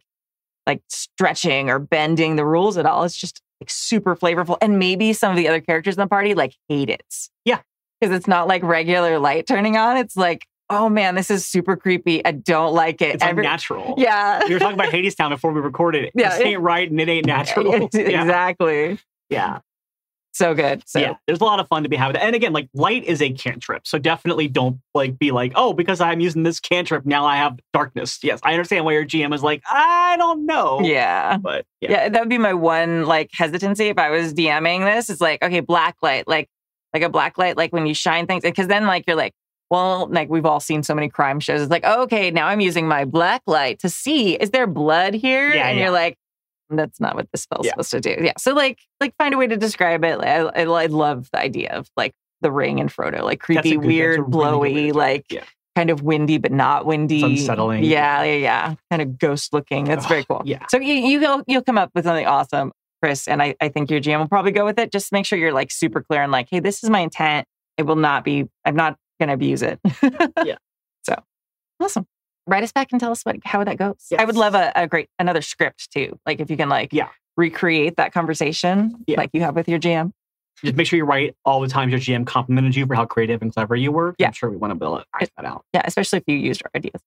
[0.66, 3.04] like stretching or bending the rules at all.
[3.04, 4.56] It's just like super flavorful.
[4.60, 7.04] And maybe some of the other characters in the party like hate it.
[7.44, 7.60] Yeah.
[8.00, 9.96] Because it's not like regular light turning on.
[9.96, 12.24] It's like, oh man, this is super creepy.
[12.24, 13.14] I don't like it.
[13.14, 13.94] It's Every- unnatural.
[13.96, 14.44] yeah.
[14.46, 16.12] We were talking about Hadestown before we recorded it.
[16.14, 17.88] Yeah, This ain't right and it ain't natural.
[17.92, 18.22] yeah.
[18.22, 18.98] exactly.
[19.30, 19.60] Yeah.
[20.36, 20.82] So good.
[20.84, 21.14] So yeah.
[21.26, 22.14] There's a lot of fun to be had.
[22.14, 23.86] And again, like light is a cantrip.
[23.86, 27.58] So definitely don't like be like, oh, because I'm using this cantrip, now I have
[27.72, 28.18] darkness.
[28.22, 30.80] Yes, I understand why your GM is like, I don't know.
[30.82, 31.38] yeah.
[31.38, 31.90] But yeah.
[31.90, 32.08] Yeah.
[32.10, 35.08] that would be my one like hesitancy if I was DMing this.
[35.08, 36.50] It's like, okay, black light, like
[36.92, 39.32] like a black light, like when you shine things, because then like you're like,
[39.70, 41.62] well, like we've all seen so many crime shows.
[41.62, 45.54] It's like, okay, now I'm using my black light to see is there blood here?
[45.54, 45.84] Yeah, and yeah.
[45.84, 46.18] you're like,
[46.70, 47.72] that's not what this spell's Yeah.
[47.72, 48.16] supposed to do.
[48.24, 48.32] Yeah.
[48.38, 50.18] So like like find a way to describe it.
[50.20, 53.84] I, I, I love the idea of like the ring and Frodo, like creepy, good-
[53.84, 54.94] weird, really good way to blowy, it.
[54.94, 55.44] like Yeah.
[55.74, 57.22] kind of windy but not windy.
[57.22, 57.84] unsettling.
[57.84, 58.74] Yeah, yeah, yeah.
[58.90, 59.84] Kind of ghost looking.
[59.84, 60.42] That's very cool.
[60.44, 60.66] yeah.
[60.68, 63.90] So you you will you'll come up with something awesome, Chris, and I, I think
[63.90, 64.90] your GM will probably go with it.
[64.92, 67.46] Just make sure you're like super clear and like, hey, this is my intent.
[67.78, 68.46] It will not be.
[68.64, 69.78] I'm not going to abuse it.
[70.44, 70.56] Yeah.
[71.04, 71.14] So
[71.80, 72.06] awesome.
[72.46, 73.96] Write us back and tell us what how that goes.
[74.18, 76.18] I would love a, a great another script too.
[76.26, 77.08] Like if you can like Yeah.
[77.36, 79.16] recreate that conversation Yeah.
[79.18, 80.12] like you have with your GM.
[80.64, 83.42] Just make sure you write all the times your GM complimented you for how creative
[83.42, 84.14] and clever you were.
[84.18, 84.28] Yeah.
[84.28, 85.64] I'm sure we want to build it, that out.
[85.74, 87.02] Yeah, especially if you used our ideas.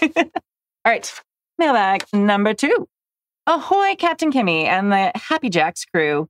[0.16, 1.12] All right,
[1.58, 2.88] mailbag number two.
[3.46, 6.28] Ahoy, Captain Kimi and the Happy Jacks crew.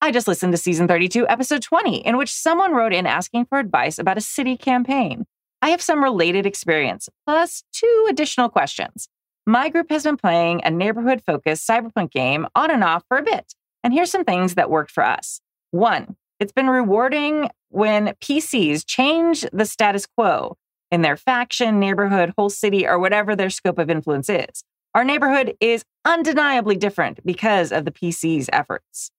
[0.00, 3.58] I just listened to season 32, episode 20, in which someone wrote in asking for
[3.58, 5.24] advice about a city campaign.
[5.60, 9.08] I have some related experience, plus two additional questions.
[9.46, 13.22] My group has been playing a neighborhood focused cyberpunk game on and off for a
[13.22, 15.40] bit, and here's some things that worked for us.
[15.70, 20.56] One, it's been rewarding when PCs change the status quo
[20.90, 24.64] in their faction, neighborhood, whole city, or whatever their scope of influence is.
[24.94, 29.10] Our neighborhood is undeniably different because of the PC's efforts.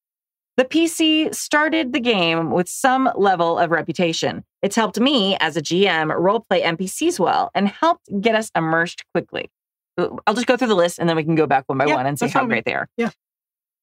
[0.59, 4.43] The PC started the game with some level of reputation.
[4.61, 9.49] It's helped me as a GM roleplay NPCs well and helped get us immersed quickly.
[9.97, 11.85] Uh, I'll just go through the list and then we can go back one by
[11.85, 12.89] Yeah, one and see how great they are.
[12.97, 13.11] Yeah.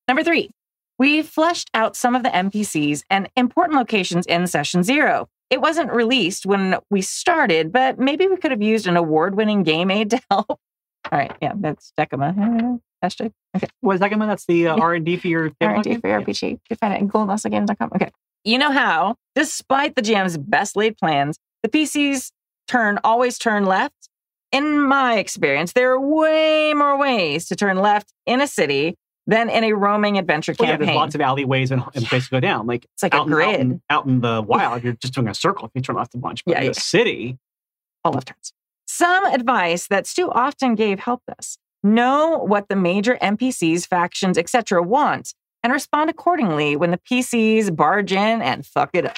[0.06, 0.50] Number three,
[0.98, 5.30] we fleshed out some of the NPCs and important locations in session zero.
[5.48, 9.62] It wasn't released when we started, but maybe we could have used an award winning
[9.62, 10.50] game aid to help.
[10.50, 10.58] All
[11.10, 11.34] right.
[11.40, 12.80] Yeah, that's Decima.
[13.04, 13.32] Hashtag.
[13.56, 13.68] Okay.
[13.80, 14.26] What is that, Gemma?
[14.26, 16.50] That's the uh, R&D for your R&D for your RPG.
[16.50, 17.90] You can find it at goldenlostgames.com.
[17.94, 18.10] Okay.
[18.44, 22.30] You know how, despite the GM's best laid plans, the PCs
[22.68, 24.08] turn always turn left?
[24.52, 28.94] In my experience, there are way more ways to turn left in a city
[29.26, 32.36] than in a roaming adventure Well, yeah, there's lots of alleyways and, and places to
[32.36, 32.66] go down.
[32.68, 33.60] Like it's like a out, in- out, grid.
[33.60, 36.18] in, out in the wild, you're just doing a circle if you turn left a
[36.18, 36.44] bunch.
[36.44, 36.70] But Yeah, in yeah.
[36.70, 37.38] the city,
[38.04, 38.52] all left turns.
[38.86, 41.58] Some advice that Stu often gave helped us.
[41.86, 44.82] Know what the major NPCs, factions, etc.
[44.82, 49.16] want and respond accordingly when the PCs barge in and fuck it up.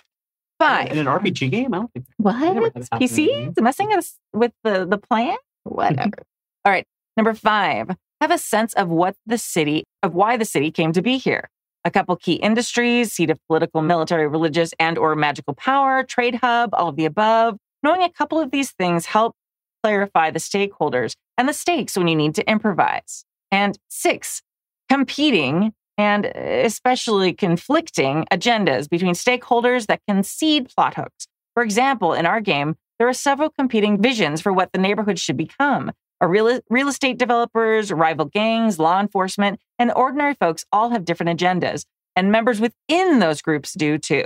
[0.58, 0.92] Five.
[0.92, 2.34] in an RPG game, I don't think What?
[2.34, 3.52] had this happen in a game.
[3.54, 5.36] PCs messing us with the, the plan?
[5.64, 6.08] Whatever.
[6.10, 6.22] Mm-hmm.
[6.66, 6.84] All right.
[7.16, 7.88] Number five,
[8.20, 11.48] have a sense of what the city, of why the city came to be here.
[11.84, 16.70] A couple key industries, seat of political, military, religious, and or magical power, trade hub,
[16.74, 17.56] all of the above.
[17.82, 19.36] Knowing a couple of these things help
[19.82, 23.24] clarify the stakeholders and the stakes when you need to improvise.
[23.50, 24.42] And six,
[24.88, 31.26] competing and eh, especially conflicting agendas between stakeholders that can seed plot hooks.
[31.54, 35.36] For example, in our game, there are several competing visions for what the neighborhood should
[35.36, 35.92] become.
[36.20, 41.84] Real, real estate developers, rival gangs, law enforcement, and ordinary folks all have different agendas,
[42.16, 44.24] and members within those groups do too.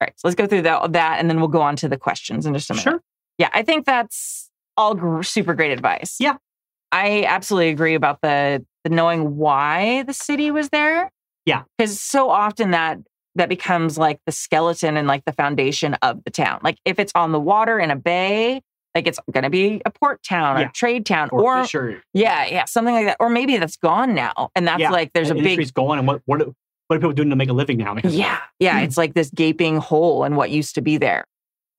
[0.00, 1.96] All right, so let's go through that, that and then we'll go on to the
[1.96, 2.82] questions in just a minute.
[2.82, 3.00] Sure.
[3.38, 4.49] Yeah, I think that's
[4.80, 6.16] all gr- super great advice.
[6.18, 6.36] Yeah.
[6.92, 11.10] I absolutely agree about the, the knowing why the city was there.
[11.46, 11.62] Yeah.
[11.78, 12.98] Because so often that
[13.36, 16.60] that becomes like the skeleton and like the foundation of the town.
[16.64, 18.60] Like if it's on the water in a bay,
[18.94, 20.68] like it's going to be a port town or Yeah.
[20.68, 22.02] a trade town or, or, Fisher.
[22.12, 23.18] yeah, yeah, something like that.
[23.20, 24.90] Or maybe that's gone now and that's Yeah.
[24.90, 26.46] like there's a the big industry's going, and what what are,
[26.88, 27.94] what are people doing to make a living now?
[27.94, 28.84] Because- yeah, yeah, Hmm.
[28.84, 31.24] it's like this gaping hole in what used to be there.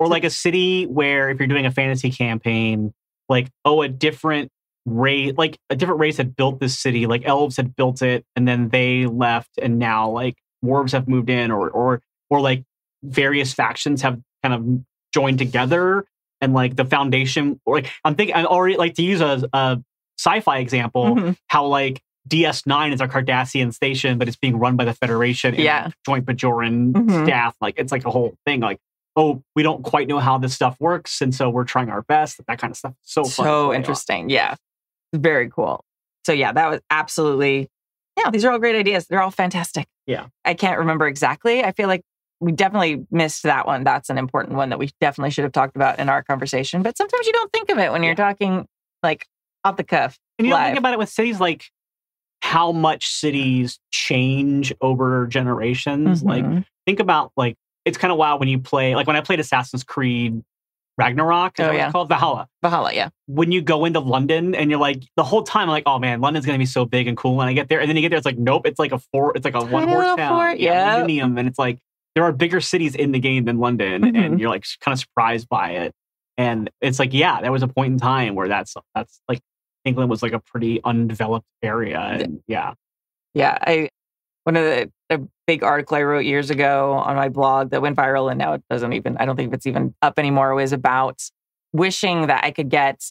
[0.02, 2.92] Or like a city where if you're doing a fantasy campaign,
[3.30, 4.50] like oh, a different
[4.88, 8.48] race, like a different race had built this city, like elves had built it, and
[8.48, 10.36] then they left, and now like
[10.66, 12.64] dwarves have moved in or or or like
[13.04, 14.84] various factions have kind of
[15.14, 16.04] joined together
[16.40, 19.80] and like the foundation or like I'm thinking I already like to use a, a
[20.18, 21.38] sci-fi example Mhm.
[21.48, 25.64] how like DS9 is a Cardassian station, but it's being run by the Federation and
[25.64, 25.90] Yeah.
[26.06, 27.26] joint Bajoran Mhm.
[27.26, 27.56] staff.
[27.62, 28.60] Like it's like a whole thing.
[28.62, 28.80] Like,
[29.16, 32.40] oh, we don't quite know how this stuff works, and so we're trying our best.
[32.48, 32.94] That kind of stuff.
[33.02, 33.32] So fun.
[33.32, 33.76] so play on.
[33.76, 34.30] interesting.
[34.30, 34.56] Yeah.
[35.14, 35.84] Very cool.
[36.26, 37.68] So yeah, that was absolutely
[38.18, 39.08] yeah, these are all great ideas.
[39.08, 39.88] They're all fantastic.
[40.06, 40.28] Yeah.
[40.46, 41.64] I can't remember exactly.
[41.64, 42.02] I feel like
[42.42, 43.84] we definitely missed that one.
[43.84, 46.82] That's an important one that we definitely should have talked about in our conversation.
[46.84, 48.68] But sometimes you don't think of it when you're talking
[49.02, 49.26] like
[49.64, 50.18] off the cuff.
[50.38, 51.66] And you don't think about it with cities like
[52.42, 56.22] how much cities change over generations.
[56.24, 56.66] Like Mhm.
[56.86, 59.84] think about like it's kind of wild when you play like when I played Assassin's
[59.84, 60.42] Creed
[60.98, 61.86] Ragnarok, is Oh, that yeah.
[61.86, 62.48] it's called Valhalla.
[62.62, 63.10] Valhalla, yeah.
[63.28, 66.46] when you go into London and you're like the whole time like oh man London's
[66.46, 68.18] gonna be so big and cool and I get there and then you get there
[68.18, 70.94] it's like nope it's like a four it's like a one horse town fort, yeah.
[70.96, 71.80] Millennium, and it's like
[72.14, 74.26] there are bigger cities in the game than London Mhm.
[74.26, 75.94] and you're like kind of surprised by it
[76.38, 79.40] and it's like yeah there was a point in time where that's that's like
[79.86, 82.74] England was like a pretty undeveloped area and yeah
[83.34, 83.90] Yeah, I
[84.44, 87.98] one of the a big article I wrote years ago on my blog that went
[87.98, 91.22] viral and now it doesn't even I don't think it's even up anymore was about
[91.74, 93.02] wishing that I could get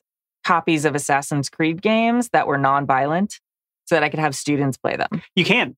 [0.45, 3.39] copies of Assassin's Creed games that were non-violent
[3.87, 5.23] so that I could have students play them.
[5.37, 5.77] you can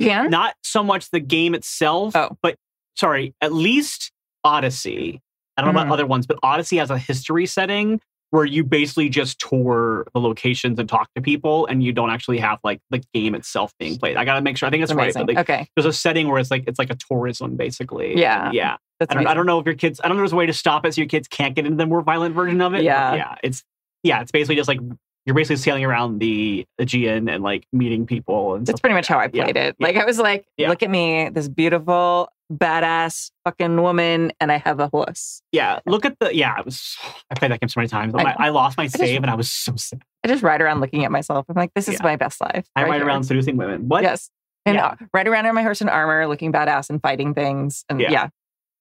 [0.00, 0.30] Can?
[0.30, 2.36] not so much the game itself Oh.
[2.42, 2.56] but
[2.96, 4.10] sorry at least
[4.44, 5.20] Odyssey
[5.56, 5.84] I don't know Mhm.
[5.86, 10.20] about other ones, but Odyssey has a history setting where you basically just tour the
[10.20, 13.98] locations and talk to people, and you don't actually have like the game itself being
[13.98, 14.16] played.
[14.16, 14.66] I gotta make sure.
[14.66, 15.04] I think that's right.
[15.04, 15.26] amazing.
[15.26, 15.68] But like, okay.
[15.74, 18.18] there's a setting where it's like it's like a tourism basically.
[18.18, 18.50] Yeah.
[18.52, 18.76] yeah.
[19.00, 20.00] That's I don't, I don't know if your kids.
[20.02, 20.22] I don't know.
[20.22, 22.02] if There's a way to stop it so your kids can't get into the more
[22.02, 22.82] violent version of it.
[22.82, 23.14] Yeah.
[23.14, 23.34] yeah.
[23.42, 23.62] It's
[24.02, 24.20] yeah.
[24.20, 24.80] It's basically just like
[25.28, 29.18] you're basically sailing around the Aegean and like meeting people and That's pretty much how
[29.18, 29.44] I Yeah.
[29.44, 29.76] played it.
[29.78, 29.86] Yeah.
[29.86, 30.70] Like I was like, Yeah.
[30.70, 35.42] look at me, this beautiful, badass fucking woman, and I have a horse.
[35.52, 36.54] Yeah, look at the yeah.
[36.56, 36.96] I was
[37.30, 38.14] I played that game so many times.
[38.16, 40.00] I I, lost my just- save and I was so sad.
[40.24, 41.44] I just ride around looking at myself.
[41.50, 42.04] I'm like, this is Yeah.
[42.04, 42.66] my best life.
[42.74, 43.06] I right ride here.
[43.06, 43.86] around seducing women.
[43.86, 44.02] What?
[44.02, 44.30] Yes.
[44.64, 44.86] And Yeah.
[44.86, 47.84] uh, ride around in my horse and armor, looking badass and fighting things.
[47.90, 48.28] And Yeah.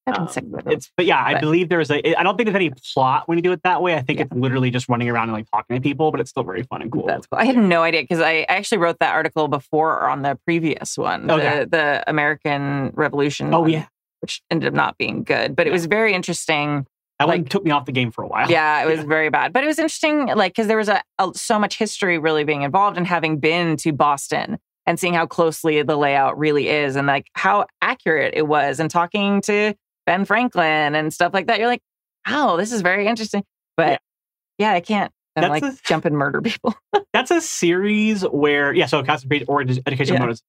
[0.07, 0.71] I've been Um, sick it.
[0.73, 2.17] it's but yeah, I believe there's a.
[2.19, 3.95] I don't think there's any plot when you do it that way.
[3.95, 4.25] I think Yeah.
[4.25, 6.81] it's literally just running around and like talking to people, but it's still very fun
[6.81, 7.05] and cool.
[7.05, 7.39] That's cool.
[7.39, 11.29] I had no idea because I actually wrote that article before on the previous one,
[11.29, 11.59] Okay.
[11.59, 13.53] the, the American Revolution.
[13.53, 13.85] oh one, yeah,
[14.21, 15.73] which ended up not being good, but it Yeah.
[15.73, 16.85] was very interesting.
[17.19, 18.47] that one like- took me off the game for a while.
[18.49, 19.05] Yeah, it was Yeah.
[19.07, 22.19] very bad, but it was interesting, like because there was a, a so much history
[22.19, 26.69] really being involved, and having been to Boston and seeing how closely the layout really
[26.69, 29.73] is, and like how accurate it was, and talking to
[30.07, 31.59] Ben Franklin and stuff like that.
[31.59, 31.81] You're like,
[32.27, 33.43] oh, this is very interesting,
[33.75, 34.01] but
[34.57, 35.11] yeah, I can't.
[35.35, 36.73] That's like a- jump and murder people.
[37.13, 38.87] That's a series where yeah.
[38.87, 40.21] So Castle Creed or Education Yeah.
[40.21, 40.41] Bonus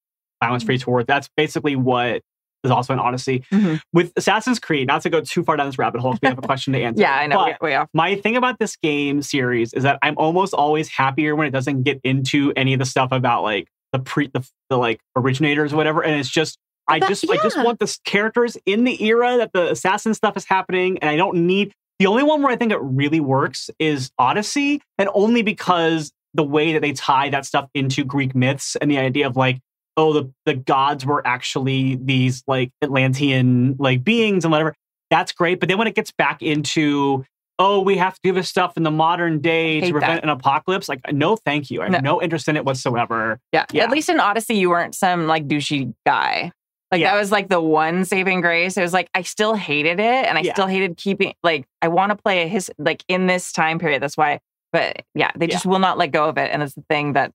[0.43, 1.03] Violence Free Tour.
[1.03, 2.21] That's basically what
[2.63, 3.79] is also in Odyssey Mhm.
[3.93, 4.87] with Assassin's Creed.
[4.87, 6.81] Not to go too far down this rabbit hole, 'cause we have a question to
[6.81, 7.01] answer.
[7.01, 7.37] Yeah, I know.
[7.37, 7.87] But Way, off.
[7.93, 11.83] my thing about this game series is that I'm almost always happier when it doesn't
[11.83, 15.77] get into any of the stuff about like the pre the, the like originators or
[15.77, 16.57] whatever, and it's just
[16.89, 20.45] I just I just want the characters in the era that the assassin stuff is
[20.45, 24.11] happening, and I don't need the only one where I think it really works is
[24.17, 28.89] Odyssey, and only because the way that they tie that stuff into Greek myths and
[28.89, 29.59] the idea of like
[29.97, 34.75] oh the the gods were actually these like Atlantean like beings and whatever.
[35.09, 37.25] That's great, but then when it gets back into
[37.59, 40.23] oh, we have to do this stuff in the modern day to prevent that.
[40.23, 40.87] an apocalypse.
[40.87, 41.81] Like, no, thank you.
[41.81, 43.37] I have no, interest in it whatsoever.
[43.51, 43.65] Yeah.
[43.71, 43.83] Yeah.
[43.83, 46.53] At least in Odyssey, you weren't some like douchey guy.
[46.91, 47.13] Like Yeah.
[47.13, 48.75] that was like the one saving grace.
[48.77, 50.53] It was like I still hated it, and I Yeah.
[50.53, 54.01] still hated keeping like I want to play a his like in this time period.
[54.01, 54.39] That's why.
[54.73, 55.53] But yeah, they Yeah.
[55.53, 57.31] just will not let go of it, and it's the thing that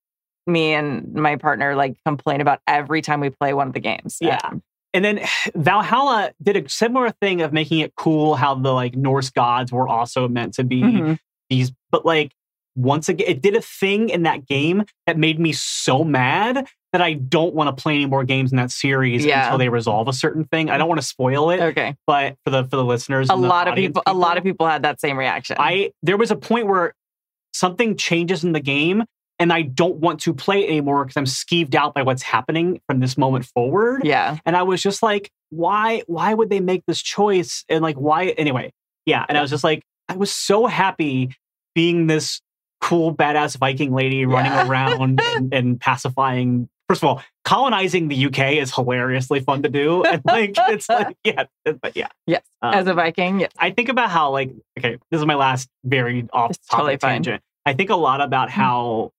[0.47, 4.19] me and my partner like complain about every time we play one of the games.
[4.21, 4.39] Yeah.
[4.45, 4.63] Um,
[4.93, 5.21] And then
[5.55, 9.89] Valhalla did a similar thing of making it cool how the like Norse gods were
[9.89, 11.19] also meant to be mhm.
[11.49, 12.33] these, but like
[12.77, 17.03] once again, it did a thing in that game that made me so mad that
[17.03, 19.45] I don't want to play any more games in that series Yeah.
[19.45, 20.71] until they resolve a certain thing.
[20.71, 21.95] I don't want to spoil it, Okay.
[22.07, 24.39] but for the for the listeners, A and the lot of audience people, a lot
[24.39, 25.57] of people had that same reaction.
[25.59, 26.93] I there was a point where
[27.53, 29.05] something changes in the game
[29.39, 32.81] and I don't want to play it anymore because I'm skeeved out by what's happening
[32.89, 34.03] from this moment forward.
[34.05, 34.39] yeah.
[34.47, 37.65] And I was just like, why why would they make this choice?
[37.69, 38.73] And like why anyway.
[39.07, 39.25] Yeah.
[39.29, 41.31] And I was just like, I was so happy
[41.75, 42.41] being this
[42.85, 48.57] cool badass Viking lady running around and, and pacifying First of all, colonizing the UK
[48.57, 50.05] is hilariously fun to do.
[50.05, 51.45] And like it's like, yeah,
[51.81, 52.09] but yeah.
[52.27, 52.43] Yes.
[52.61, 53.53] Um, As a Viking, yes.
[53.59, 57.23] I think about how like okay, this is my last very off topic totally fine.
[57.23, 57.43] tangent.
[57.65, 58.53] I think a lot about Mhm.
[58.53, 59.13] how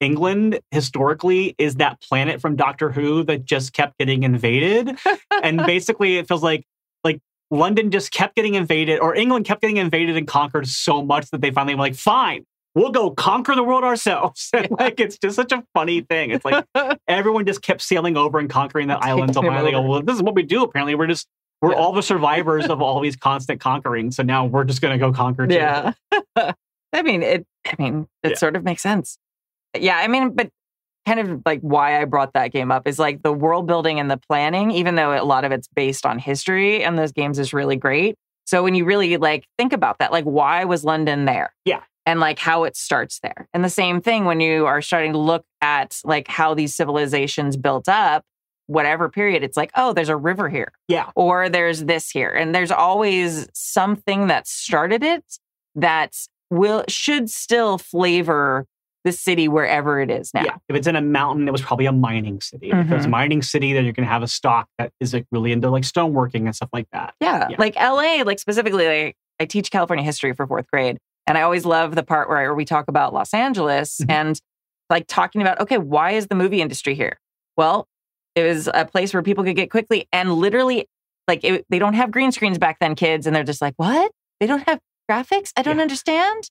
[0.00, 4.96] England historically is that planet from Doctor Who that just kept getting invaded.
[5.42, 6.64] and basically it feels like
[7.04, 11.28] like London just kept getting invaded or England kept getting invaded and conquered so much
[11.30, 12.44] that they finally were like, fine,
[12.76, 14.50] we'll go conquer the world ourselves.
[14.54, 16.30] And like it's just such a funny thing.
[16.30, 16.64] It's like
[17.08, 19.34] everyone just kept sailing over and conquering the islands.
[19.36, 20.62] Finally they go, well, this is what we do.
[20.62, 21.26] Apparently, we're just
[21.62, 21.78] we're Yeah.
[21.78, 24.10] all the survivors of all these constant conquering.
[24.12, 25.54] So now we're just gonna go conquer too.
[25.54, 25.92] Yeah.
[26.36, 28.36] I mean, it I mean, it Yeah.
[28.36, 29.18] sort of makes sense.
[29.76, 30.50] Yeah, I mean, but
[31.06, 34.10] kind of like why I brought that game up is like the world building and
[34.10, 37.52] the planning, even though a lot of it's based on history and those games is
[37.52, 38.16] really great.
[38.44, 41.54] So when you really like think about that, like why was London there?
[41.64, 41.80] Yeah.
[42.06, 43.48] And like how it starts there.
[43.52, 47.56] And the same thing when you are starting to look at like how these civilizations
[47.56, 48.24] built up,
[48.68, 51.10] whatever period, it's like, oh, there's a river here Yeah.
[51.16, 55.24] or there's this here and there's always something that started it
[55.74, 56.14] that
[56.50, 58.66] will should still flavor
[59.04, 60.56] the city wherever it is now Yeah.
[60.68, 62.70] If it's in a mountain, it was probably a mining city.
[62.70, 63.10] If it's a Mhm.
[63.10, 66.44] mining city, then you're gonna have a stock that is like really into like stoneworking
[66.46, 67.14] and stuff like that.
[67.20, 67.56] yeah, Yeah.
[67.58, 71.64] like la like specifically like i teach california history for fourth grade and i always
[71.64, 74.10] love the part where we talk about los angeles Mhm.
[74.10, 74.40] and
[74.90, 77.18] like talking about okay why is the movie industry here?
[77.56, 77.86] Well
[78.36, 80.86] it was a place where people could get quickly and literally
[81.26, 84.12] like it, they don't have green screens back then kids and they're just like what?
[84.40, 84.78] They don't have
[85.10, 85.52] graphics?
[85.56, 85.82] I don't Yeah.
[85.82, 86.50] understand?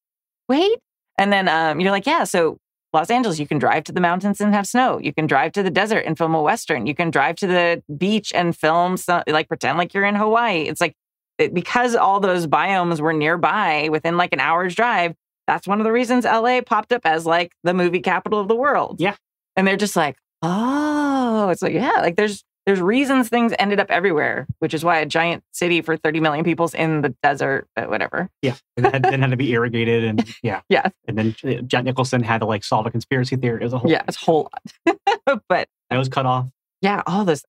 [0.50, 0.80] Wait.
[1.18, 2.58] And then um, you're like yeah so
[2.94, 5.00] los angeles you can drive to the mountains and have snow.
[5.00, 6.86] You can drive to the desert and film a western.
[6.88, 10.64] You can drive to the beach and film some, like pretend like you're in hawaii.
[10.64, 10.94] It's like
[11.38, 15.14] it- because all those biomes were nearby within like an hour's drive
[15.48, 18.56] that's one of the reasons la popped up as like the movie capital of the
[18.56, 19.16] world Yeah.
[19.56, 23.92] and they're just like oh it's like yeah like there's there's reasons things ended up
[23.92, 27.84] everywhere which is why a giant city for 30 million people's in the desert uh,
[27.84, 28.56] whatever Yeah.
[28.78, 30.62] And it had, then had to be irrigated and yeah.
[30.70, 30.90] Yeah.
[31.08, 33.62] And then uh, Jack Nicholson had to like solve a conspiracy theory.
[33.62, 34.50] It was a whole yeah it's a whole
[34.88, 36.48] lot but I was cut off.
[36.82, 37.44] yeah all this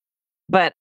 [0.51, 0.75] but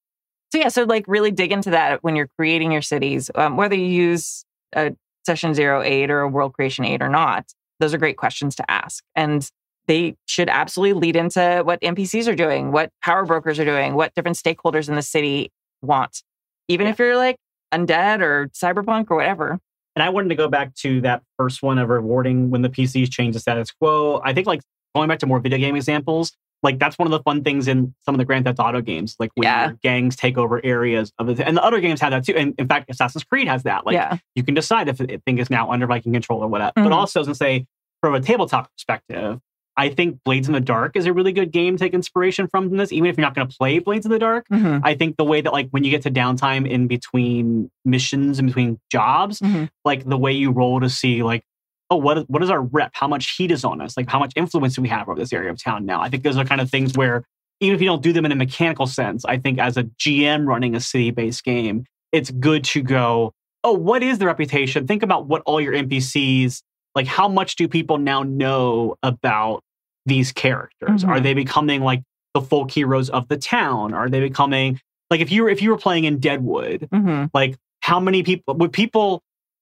[0.52, 3.76] so yeah so like really dig into that when you're creating your cities um, whether
[3.76, 4.94] you use a
[5.26, 7.46] session zero eight or a world creation eight or not
[7.80, 9.50] those are great questions to ask and
[9.88, 14.14] they should absolutely lead into what npcs are doing what power brokers are doing what
[14.16, 16.22] different stakeholders in the city want
[16.68, 16.92] even Yeah.
[16.94, 17.38] if you're like
[17.74, 19.60] undead or cyberpunk or whatever
[19.96, 23.10] And I wanted to go back to that first one of rewarding when the PCs
[23.12, 24.22] change the status quo.
[24.24, 24.62] I think like
[24.94, 26.32] going back to more video game examples,
[26.66, 29.16] like that's one of the fun things in some of the Grand Theft Auto games,
[29.20, 29.72] like when Yeah.
[29.82, 31.40] gangs take over areas of it.
[31.40, 32.36] And the other games have that too.
[32.36, 33.86] And in fact, Assassin's Creed has that.
[33.86, 36.74] Like yeah you can decide if a thing is now under Viking control or whatever.
[36.76, 36.92] But Mhm.
[36.96, 37.66] also, as I say,
[38.02, 39.40] from a tabletop perspective,
[39.78, 42.70] I think Blades in the Dark is a really good game to take inspiration from
[42.78, 44.46] this, even if you're not going to play Blades in the Dark.
[44.50, 44.82] Mhm.
[44.84, 48.48] I think the way that like when you get to downtime in between missions and
[48.48, 49.70] between jobs, Mhm.
[49.84, 51.44] like the way you roll to see like,
[51.90, 52.92] oh, what is, what is our rep?
[52.94, 53.96] How much heat is on us?
[53.96, 56.02] Like how much influence do we have over this area of town now?
[56.02, 57.24] I think those are kind of things where
[57.62, 60.46] even if you don't do them in a mechanical sense, I think as a GM
[60.48, 63.32] running a city-based game, it's good to go,
[63.64, 64.88] oh, what is the reputation?
[64.88, 66.62] Think about what all your NPCs,
[66.96, 69.62] like how much do people now know about
[70.06, 71.04] these characters?
[71.04, 71.08] Mhm.
[71.08, 72.02] Are they becoming like
[72.34, 73.94] the folk heroes of the town?
[73.94, 74.80] Are they becoming
[75.12, 77.30] like if you were if you were playing in Deadwood, Mhm.
[77.34, 79.22] like how many people would people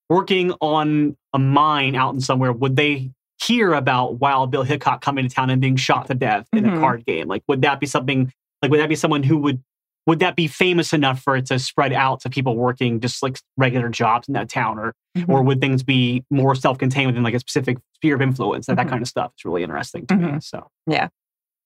[0.09, 5.27] working on a mine out in somewhere would they hear about Wild Bill Hickok coming
[5.27, 6.77] to town and being shot to death in Mhm.
[6.77, 7.27] a card game?
[7.27, 9.61] Like would that be something like would that be someone who would
[10.05, 13.39] would that be famous enough for it to spread out to people working just like
[13.55, 15.29] regular jobs in that town or Mhm.
[15.29, 18.77] or would things be more self-contained within like a specific sphere of influence that Mhm.
[18.77, 20.43] that kind of stuff is really interesting to me Mhm.
[20.43, 20.67] so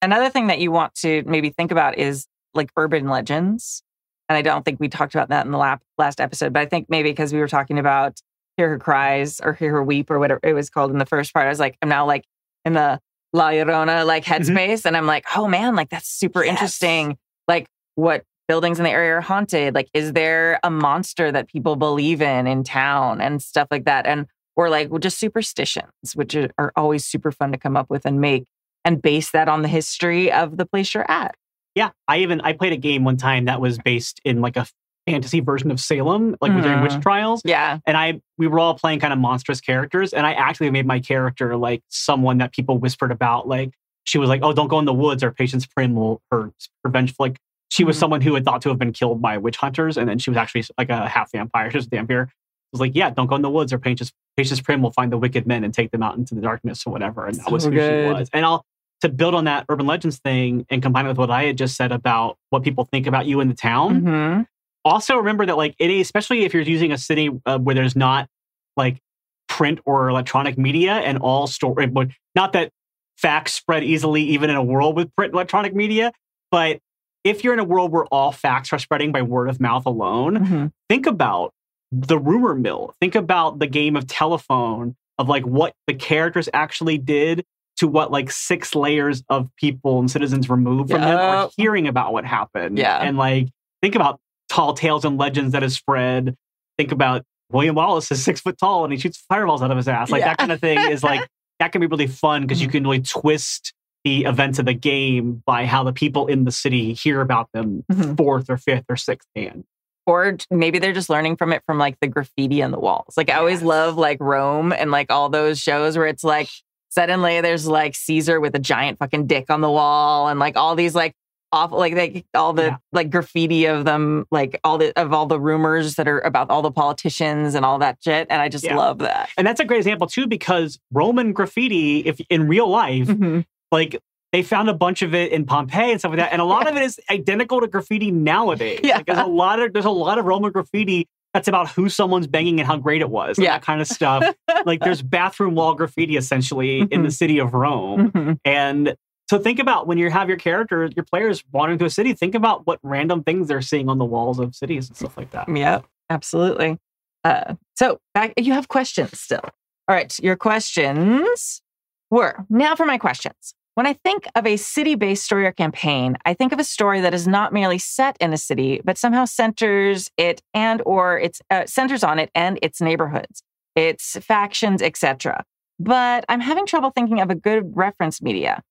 [0.03, 3.81] Another thing that you want to maybe think about is like urban legends.
[4.29, 6.65] And I don't think we talked about that in the lap, last episode, but I
[6.67, 8.19] think maybe because we were talking about
[8.57, 11.33] Hear Her Cries or Hear Her Weep or whatever it was called in the first
[11.33, 12.25] part, I was like, I'm now like
[12.65, 12.99] in the
[13.33, 14.43] La Llorona like mm-hmm.
[14.55, 14.85] headspace.
[14.85, 16.51] And I'm like, oh man, like that's super Yes.
[16.51, 17.17] interesting.
[17.47, 19.75] Like what buildings in the area are haunted?
[19.75, 24.05] Like, is there a monster that people believe in in town and stuff like that?
[24.05, 28.05] And or like well, just superstitions, which are always super fun to come up with
[28.05, 28.45] and make
[28.83, 31.35] and base that on the history of the place you're at.
[31.75, 34.65] Yeah, I even I played a game one time that was based in like a
[35.07, 37.01] fantasy version of Salem, like during witch Mhm.
[37.01, 37.41] trials.
[37.45, 37.79] Yeah.
[37.87, 40.99] And I we were all playing kind of monstrous characters, and I actually made my
[40.99, 43.47] character like someone that people whispered about.
[43.47, 43.71] Like
[44.03, 46.51] she was like, "Oh, don't go in the woods, or Patience Prim will her
[46.85, 47.37] vengeful." Like
[47.69, 47.99] she was Mhm.
[47.99, 50.37] someone who had thought to have been killed by witch hunters, and then she was
[50.37, 51.69] actually like a half vampire.
[51.71, 52.21] She was a vampire.
[52.23, 52.29] It
[52.73, 55.17] was like, "Yeah, don't go in the woods, or Patience Patience Prim will find the
[55.17, 57.71] wicked men and take them out into the darkness or whatever." And that was who
[57.71, 58.07] good.
[58.07, 58.29] she was.
[58.33, 58.65] And I'll
[59.01, 61.75] to build on that urban legends thing and combine it with what I had just
[61.75, 64.41] said about what people think about you in the town hmm
[64.85, 68.27] also remember that like it especially if you're using a city uh, where there's not
[68.75, 68.99] like
[69.47, 72.71] print or electronic media and all store but not that
[73.17, 76.11] facts spread easily, even in a world with print electronic media.
[76.51, 76.79] But
[77.23, 80.37] if you're in a world where all facts are spreading by word of mouth alone,
[80.37, 80.71] Mhm.
[80.87, 81.53] think about
[81.91, 82.93] the rumor mill.
[83.01, 87.43] Think about the game of telephone of like what the characters actually did
[87.77, 92.13] to what like six layers of people and citizens removed from them are hearing about
[92.13, 92.77] what happened.
[92.77, 92.97] Yeah.
[92.99, 93.47] And like
[93.81, 94.19] think about
[94.57, 96.35] tall tales and legends that has spread.
[96.77, 99.87] Think about William Wallace is six foot tall and he shoots fireballs out of his
[99.87, 100.09] ass.
[100.09, 100.29] Like Yeah.
[100.29, 101.21] that kind of thing is like
[101.59, 102.71] that can be really fun because you Mhm.
[102.71, 106.93] can really twist the events of the game by how the people in the city
[106.93, 108.17] hear about them Mhm.
[108.17, 109.63] fourth or fifth or sixth hand.
[110.05, 113.15] or maybe they're just learning from it from like the graffiti on the walls.
[113.17, 116.47] Like I always love like Rome and like all those shows where it's like
[116.89, 120.75] suddenly there's like Caesar with a giant fucking dick on the wall and like all
[120.75, 121.13] these like
[121.51, 122.77] awful like they all the Yeah.
[122.91, 126.61] like graffiti of them like all the of all the rumors that are about all
[126.61, 128.75] the politicians and all that shit and I just Yeah.
[128.75, 129.29] love that.
[129.37, 133.45] And that's a great example too, because Roman graffiti, if in real life, Mhm.
[133.71, 133.97] like
[134.33, 136.67] they found a bunch of it in Pompeii and stuff like that, and a lot
[136.69, 138.81] of it is identical to graffiti nowadays.
[138.83, 138.97] Yeah.
[138.97, 142.25] Like, there's a lot of there's a lot of Roman graffiti that's about who someone's
[142.27, 143.51] banging and how great it was, Yeah.
[143.53, 144.23] that kind of stuff.
[144.65, 148.39] like there's bathroom wall graffiti essentially in the city of Rome, Mhm.
[148.43, 148.95] and
[149.29, 152.13] so think about when you have your character, your players wandering through a city.
[152.13, 155.31] Think about what random things they're seeing on the walls of cities and stuff like
[155.31, 155.49] that.
[155.53, 156.77] Yeah, absolutely.
[157.23, 159.41] Uh, so back, you have questions still.
[159.43, 161.61] All right, your questions
[162.09, 163.53] were now for my questions.
[163.75, 167.13] When I think of a city-based story or campaign, I think of a story that
[167.13, 171.65] is not merely set in a city, but somehow centers it and or its uh,
[171.67, 173.43] centers on it and its neighborhoods,
[173.75, 175.43] its factions, etc.
[175.79, 178.63] But I'm having trouble thinking of a good reference media.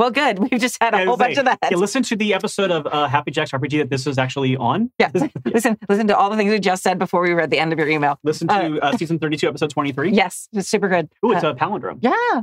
[0.00, 0.38] Well, good.
[0.50, 1.70] We've just had a Yeah, whole bunch like, of that.
[1.70, 4.90] Yeah, listen to the episode of uh, Happy Jacks RPG that this is actually on.
[4.98, 5.10] Yeah,
[5.44, 7.78] listen, listen to all the things we just said before we read the end of
[7.78, 8.18] your email.
[8.24, 10.10] Listen to uh, season 32, episode 23.
[10.20, 11.08] Yes, it's super good.
[11.24, 11.98] Ooh, it's Uh, a palindrome.
[12.00, 12.40] yeah.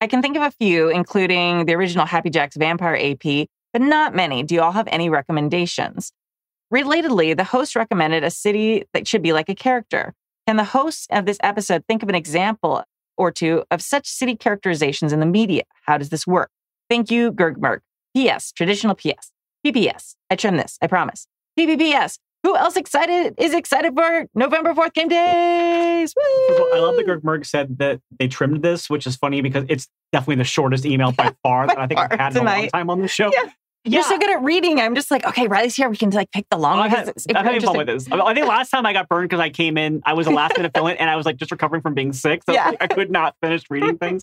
[0.00, 4.14] I can think of a few, including the original Happy Jacks Vampire AP, but not
[4.14, 4.42] many.
[4.44, 6.12] Do you all have any recommendations?
[6.72, 10.14] Relatedly, the host recommended a city that should be like a character.
[10.46, 12.82] Can the host of this episode think of an example
[13.16, 15.62] or two of such city characterizations in the media?
[15.86, 16.50] How does this work?
[16.88, 17.80] Thank you, Gurg Gergmerk.
[18.14, 18.52] P.S.
[18.52, 19.30] Traditional P.S.
[19.64, 20.16] P.P.S.
[20.30, 21.26] I trim this, I promise.
[21.56, 22.18] P.P.P.S.
[22.44, 26.12] Who else excited is excited for November 4th game days?
[26.16, 27.16] All, I love that Woo!
[27.20, 31.10] Gurg said that they trimmed this, which is funny because it's definitely the shortest email
[31.12, 33.30] by far that I think we've had in a long time on the show.
[33.32, 33.50] Yeah.
[33.86, 34.80] You're so good at reading.
[34.80, 35.90] I'm just like, okay, Riley's here.
[35.90, 36.90] We can like pick the long I'm, one.
[36.90, 38.10] ha- 'cause if I'm having fun with this.
[38.10, 40.30] I I think last time I got burned because I came in, I was a
[40.30, 42.42] last minute fill in and I was like just recovering from being sick.
[42.46, 42.68] So Yeah.
[42.70, 44.22] like, I could not finish reading things.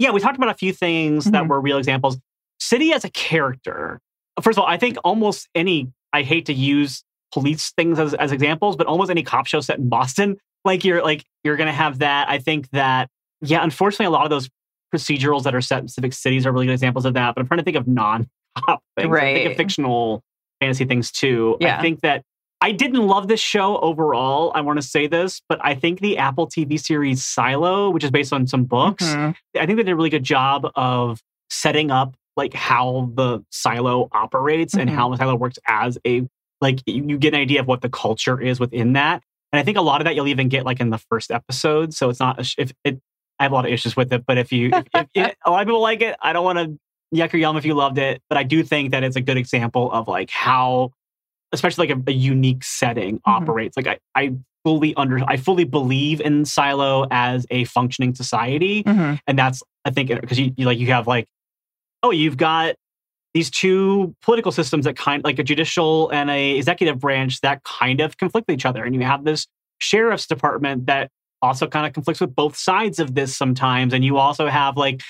[0.00, 1.48] Yeah, we talked about a few things that Mhm.
[1.48, 2.18] were real examples.
[2.58, 4.00] City as a character.
[4.40, 8.32] First of all, I think almost any, I hate to use police things as, as
[8.32, 11.72] examples, but almost any cop show set in Boston, like you're like, you're going to
[11.72, 12.28] have that.
[12.30, 13.08] I think that,
[13.42, 14.48] yeah, unfortunately, a lot of those
[14.94, 17.34] procedurals that are set in specific cities are really good examples of that.
[17.34, 18.26] But I'm trying to think of non
[18.56, 18.98] cop things.
[18.98, 19.46] I think Right.
[19.50, 20.22] of fictional
[20.60, 21.56] fantasy things too.
[21.60, 21.78] Yeah.
[21.78, 22.24] I think that
[22.62, 24.52] I didn't love this show overall.
[24.54, 28.10] I want to say this, but I think the Apple TV series Silo, which is
[28.10, 29.34] based on some books, Mhm.
[29.58, 34.08] I think they did a really good job of setting up like how the silo
[34.12, 34.94] operates and Mhm.
[34.94, 36.22] how the silo works as a
[36.60, 39.22] like you, get an idea of what the culture is within that.
[39.52, 41.94] And I think a lot of that you'll even get like in the first episode.
[41.94, 43.00] So it's not a sh- if it.
[43.38, 45.50] I have a lot of issues with it, but if you, if, if, if a
[45.50, 46.78] lot of people like it, I don't want to
[47.16, 49.38] yuck or yum if you loved it, but I do think that it's a good
[49.38, 50.92] example of like how,
[51.52, 53.76] especially like a, a unique setting operates.
[53.76, 54.34] Like I, I
[54.64, 59.18] fully under, I fully believe in Silo as a functioning society, Mhm.
[59.26, 61.26] and that's I think because you, you like you have like,
[62.02, 62.74] oh, you've got
[63.32, 68.00] these two political systems that kind like a judicial and a executive branch that kind
[68.00, 69.46] of conflict with each other, and you have this
[69.78, 71.10] sheriff's department that
[71.42, 75.00] also kind of conflicts with both sides of this sometimes, and you also have like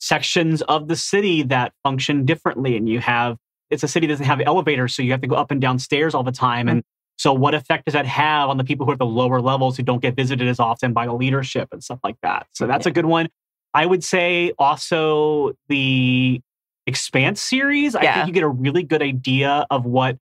[0.00, 3.36] sections of the city that function differently, and you have
[3.70, 5.78] it's a city that doesn't have elevators, so you have to go up and down
[5.78, 6.82] stairs all the time, and
[7.18, 9.76] so what effect does that have on the people who are at the lower levels
[9.76, 12.46] who don't get visited as often by the leadership and stuff like that?
[12.52, 13.28] So that's a good one.
[13.72, 16.40] I would say also the
[16.86, 17.96] Expanse series.
[17.96, 20.18] I think you get a really good idea of what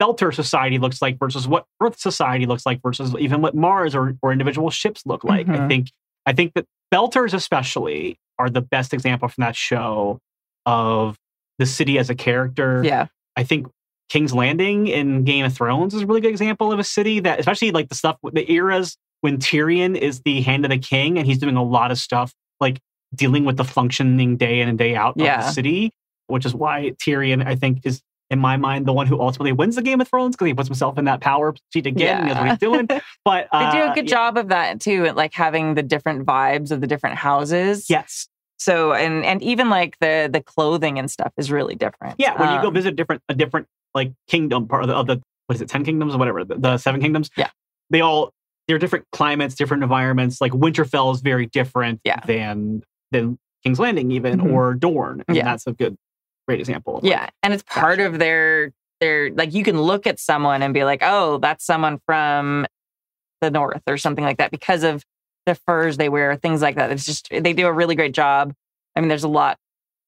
[0.00, 4.16] Belter society looks like versus what Earth society looks like versus even what Mars or,
[4.22, 5.48] or individual ships look like.
[5.48, 5.68] I Mhm.
[5.68, 5.90] think
[6.24, 6.64] I think that
[6.94, 10.18] Belters especially are the best example from that show
[10.66, 11.18] of
[11.58, 12.82] the city as a character.
[12.84, 13.06] Yeah.
[13.36, 13.66] I think
[14.08, 17.38] King's Landing in Game of Thrones is a really good example of a city that,
[17.38, 21.26] especially like the stuff, the eras when Tyrion is the hand of the king and
[21.26, 22.80] he's doing a lot of stuff like
[23.14, 25.92] dealing with the functioning day in and day out of the city,
[26.26, 29.76] which is why Tyrion, I think, is in my mind the one who ultimately wins
[29.76, 32.18] the Game of Thrones because he puts himself in that power seat again.
[32.18, 32.88] and knows what he's doing.
[33.24, 35.82] But They do uh, a good yeah, job of that too, at like having the
[35.82, 37.88] different vibes of the different houses.
[37.88, 38.28] Yes.
[38.58, 42.16] So and and even like the the clothing and stuff is really different.
[42.18, 45.06] Yeah, when you go Um, visit different a different like kingdom part of the, of
[45.06, 47.30] the what is it, ten kingdoms or whatever, the, the seven kingdoms.
[47.36, 47.50] Yeah.
[47.90, 48.32] they all
[48.66, 50.40] they're different climates, different environments.
[50.42, 52.20] Like Winterfell is very different Yeah.
[52.26, 52.82] than
[53.12, 54.52] than King's Landing, even Mhm.
[54.52, 55.24] or Dorne.
[55.26, 55.44] And Yeah.
[55.44, 55.96] that's a good,
[56.46, 56.98] great example.
[56.98, 60.60] of, like, Yeah, and it's part of their their like you can look at someone
[60.62, 62.66] and be like, "Oh, that's someone from
[63.40, 65.02] the north or something like that because of
[65.48, 68.52] the furs they wear, things like that." It's just they do a really great job.
[68.94, 69.58] I mean, there's a lot.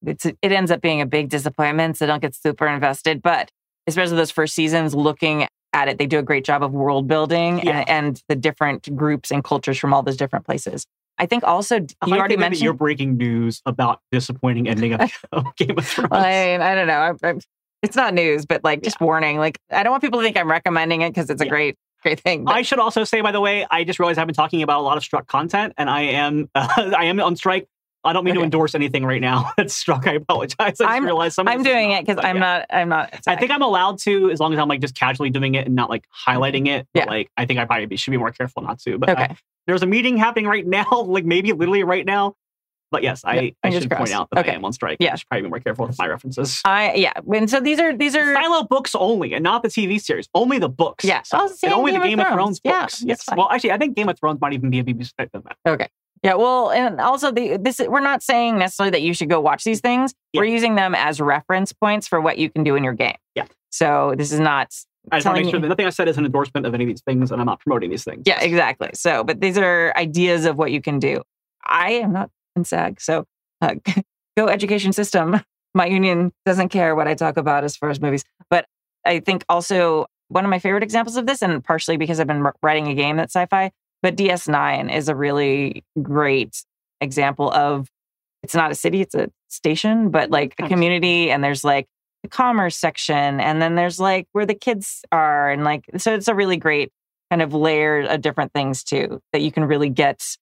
[0.06, 3.20] It's it ends up being a big disappointment, so don't get super invested.
[3.22, 3.50] But
[3.86, 7.58] especially those first seasons, looking at it, they do a great job of world building
[7.58, 7.80] Yeah.
[7.80, 10.84] and, and the different groups and cultures from all those different places.
[11.18, 14.68] I think also you I already the way that mentioned you're breaking news about disappointing
[14.68, 16.08] ending of, of Game of Thrones.
[16.12, 17.16] I, I don't know.
[17.22, 17.34] I,
[17.82, 19.38] it's not news, but like just warning.
[19.38, 21.50] Like I don't want people to think I'm recommending it because it's a Yeah.
[21.50, 22.44] great, great thing.
[22.44, 24.80] But I should also say, by the way, I just realized I've been talking about
[24.80, 27.68] a lot of struck content, and I am I am on strike.
[28.02, 30.06] I don't mean to endorse anything right now that's struck.
[30.06, 30.56] I apologize.
[30.58, 31.46] I just I'm- realized some.
[31.48, 32.40] I'm doing not, it because I'm yeah.
[32.40, 32.66] not.
[32.70, 33.20] I'm not.
[33.26, 35.74] I think I'm allowed to, as long as I'm like just casually doing it and
[35.74, 36.86] not like highlighting it.
[36.94, 37.00] But.
[37.00, 37.10] Yeah.
[37.10, 38.98] like I think I probably should be more careful not to.
[38.98, 39.36] But I- okay.
[39.66, 42.34] there's a meeting happening right now, like maybe literally right now.
[42.90, 44.52] But yes, I, Yeah, I should point out that Okay.
[44.52, 44.96] I am on strike.
[45.00, 45.12] Yeah.
[45.12, 46.60] I should probably be more careful with my references.
[46.64, 47.12] I yeah.
[47.32, 50.28] And so these are these are Silo books only, and not the TV series.
[50.34, 51.04] Only the books.
[51.04, 51.22] Yeah.
[51.22, 52.36] So- Oh, and only Game the Game of Thrones.
[52.36, 52.92] Thrones, Yeah, books.
[53.00, 53.36] that's yes.
[53.36, 55.12] Well, actually, I think Game of Thrones might even be a BBC.
[55.34, 55.56] Of that.
[55.66, 55.88] Okay.
[56.22, 56.34] Yeah.
[56.34, 59.80] Well, and also the this we're not saying necessarily that you should go watch these
[59.80, 60.12] things.
[60.32, 60.40] Yeah.
[60.40, 63.16] We're using them as reference points for what you can do in your game.
[63.34, 63.46] Yeah.
[63.70, 64.74] So this is not
[65.10, 66.84] I just want to make sure that nothing I said is an endorsement of any
[66.84, 68.24] of these things, and I'm not promoting these things.
[68.26, 68.90] Yeah, exactly.
[68.92, 71.22] So, but these are ideas of what you can do.
[71.64, 73.24] I am not in SAG, so
[73.60, 73.74] uh,
[74.36, 75.40] go education system.
[75.74, 78.66] My union doesn't care what I talk about as far as movies, but
[79.04, 82.46] I think also one of my favorite examples of this, and partially because I've been
[82.62, 83.70] writing a game that's sci-fi,
[84.02, 86.64] but DS9 is a really great
[87.00, 87.88] example of
[88.42, 91.86] it's not a city, it's a station, but like a community, and there's like
[92.22, 96.28] the commerce section, and then there's like where the kids are, and like so it's
[96.28, 96.90] a really great
[97.30, 100.36] kind of layer of different things too that you can really get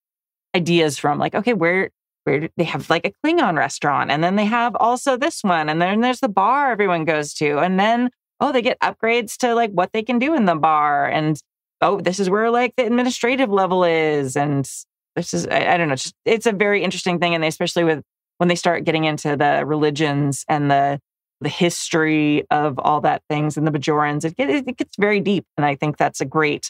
[0.55, 1.91] ideas from like okay where
[2.29, 5.81] where they have like a klingon restaurant and then they have also this one and
[5.81, 8.09] then there's the bar everyone goes to and then
[8.39, 11.41] oh they get upgrades to like what they can do in the bar and
[11.81, 14.69] oh this is where like the administrative level is and
[15.15, 17.47] this is i, I don't know it's, just, it's a very interesting thing and they,
[17.47, 18.03] especially with
[18.37, 20.99] when they start getting into the religions and the
[21.41, 25.45] the history of all that things and the Bajorans, it, get, it gets very deep.
[25.55, 26.69] And I think that's a great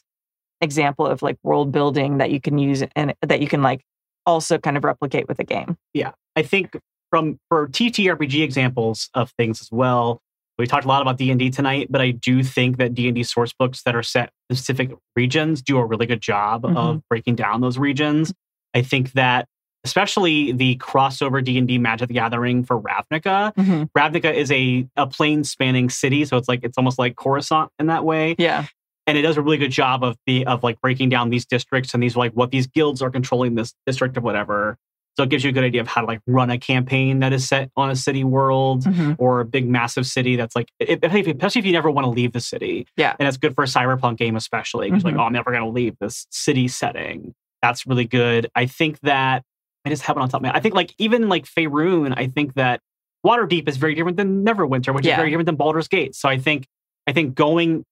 [0.61, 3.81] example of like world building that you can use and that you can like
[4.29, 5.77] also kind of replicate with a game.
[5.93, 6.11] Yeah.
[6.35, 6.77] I think
[7.09, 10.21] from for TTRPG examples of things as well.
[10.59, 13.07] We talked a lot about D and D tonight, but I do think that D
[13.07, 16.63] and D source books that are set in specific regions do a really good job
[16.63, 16.75] Mhm.
[16.77, 18.33] of breaking down those regions.
[18.73, 19.47] I think that
[19.85, 23.53] especially the crossover D and D Magic the Gathering for Ravnica.
[23.97, 27.87] Ravnica is a a plane spanning city, so it's like it's almost like Coruscant in
[27.87, 28.65] that way Yeah.
[29.09, 31.93] And it does a really good job of the of like breaking down these districts
[31.93, 34.77] and these like what these guilds are controlling this district or whatever.
[35.17, 37.33] So it gives you a good idea of how to like run a campaign that
[37.33, 39.15] is set on a city world Mhm.
[39.19, 42.31] or a big massive city that's like it, especially if you never want to leave
[42.31, 42.87] the city.
[42.95, 43.15] Yeah.
[43.19, 45.07] and it's good for a cyberpunk game especially because Mhm.
[45.07, 47.33] like oh I'm never going to leave this city setting.
[47.61, 48.47] That's really good.
[48.55, 49.43] I think that
[49.85, 50.53] I just have it on top of my.
[50.53, 52.79] I think like even like Faerun, I think that
[53.25, 55.13] Waterdeep is very different than Neverwinter, which Yeah.
[55.13, 56.15] is very different than Baldur's Gate.
[56.15, 56.67] So I think
[57.07, 57.83] I think going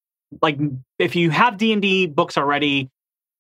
[0.42, 0.60] like
[1.00, 2.90] if you have D and D books already,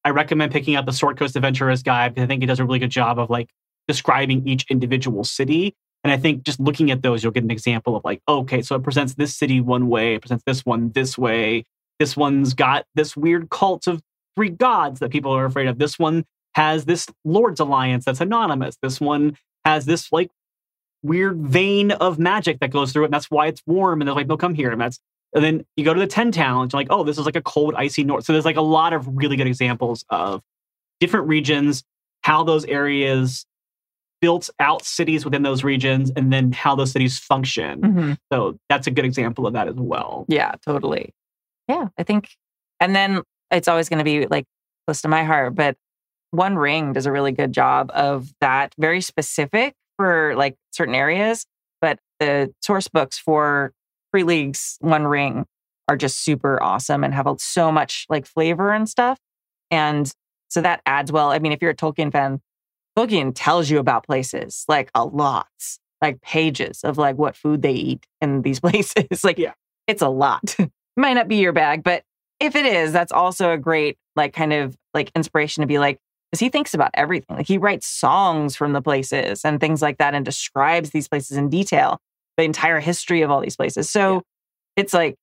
[0.03, 2.65] I recommend picking up the Sword Coast Adventurers Guide because I think it does a
[2.65, 3.49] really good job of like
[3.88, 5.75] describing each individual city.
[6.03, 8.75] And I think just looking at those, you'll get an example of like, okay, so
[8.75, 11.65] it presents this city one way, it presents this one this way.
[11.99, 14.01] This one's got this weird cult of
[14.35, 15.79] three gods that people are afraid of.
[15.79, 16.23] This one
[16.53, 18.77] has this Lord's Alliance that's anonymous.
[18.81, 19.35] This one
[19.65, 20.29] has this like
[21.03, 24.01] weird vein of magic that goes through it, and that's why it's warm.
[24.01, 24.99] And they're like, they'll come here, and that's
[25.38, 27.41] and then you go to the Ten Towns, you're like, oh, this is like a
[27.41, 28.25] cold, icy north.
[28.25, 30.41] So there's like a lot of really good examples of
[30.99, 31.83] different regions,
[32.21, 33.45] how those areas
[34.19, 37.81] built out cities within those regions, and then how those cities function.
[37.81, 38.17] Mhm.
[38.33, 40.25] So that's a good example of that as well.
[40.27, 41.13] Yeah, totally.
[41.67, 42.29] Yeah, I think,
[42.79, 43.21] and then
[43.51, 44.45] it's always going to be like
[44.88, 45.77] close to my heart, but
[46.31, 51.45] One Ring does a really good job of that, very specific for like certain areas.
[51.79, 53.71] But the source books for
[54.11, 55.45] Free League's One Ring
[55.87, 59.17] are just super awesome and have so much like flavor and stuff.
[59.71, 60.11] And
[60.49, 61.29] so that adds well.
[61.31, 62.41] I mean, if you're a Tolkien fan,
[62.97, 65.47] Tolkien tells you about places like a lot,
[66.01, 69.23] like pages of like what food they eat in these places.
[69.23, 69.53] like, Yeah.
[69.87, 70.55] it's a lot.
[70.97, 72.03] Might not be your bag, but
[72.39, 75.99] if it is, that's also a great like kind of like inspiration to be like,
[76.31, 77.37] because he thinks about everything.
[77.37, 81.37] Like he writes songs from the places and things like that and describes these places
[81.37, 81.99] in detail,
[82.38, 83.89] the entire history of all these places.
[83.89, 84.19] So Yeah.
[84.77, 85.15] it's like,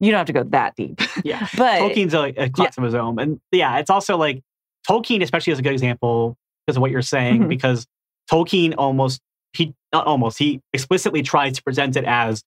[0.00, 1.00] you don't have to go that deep.
[1.24, 1.46] Yeah.
[1.56, 3.18] But Tolkien's a, a class of his own.
[3.18, 4.42] And yeah, it's also like
[4.88, 6.36] Tolkien, especially, is a good example
[6.66, 7.48] because of what you're saying, Mhm.
[7.48, 7.86] because
[8.30, 9.20] Tolkien almost,
[9.52, 12.42] he, not almost, he explicitly tries to present it as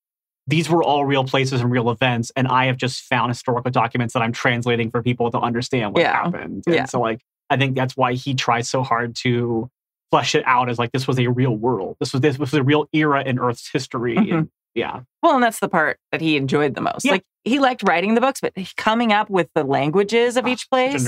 [0.47, 2.31] these were all real places and real events.
[2.35, 6.01] And I have just found historical documents that I'm translating for people to understand what
[6.01, 6.13] Yeah.
[6.23, 6.63] happened.
[6.67, 6.85] And Yeah.
[6.85, 9.69] so, like, I think that's why he tries so hard to
[10.11, 11.97] flesh it out as like this was a real world.
[11.99, 14.15] This was this was a real era in Earth's history.
[14.15, 14.33] Mhm.
[14.33, 15.01] And yeah.
[15.23, 17.05] Well, and that's the part that he enjoyed the most.
[17.05, 17.13] Yeah.
[17.13, 20.69] Like he liked writing the books, but coming up with the languages of Ah, each
[20.69, 21.07] place.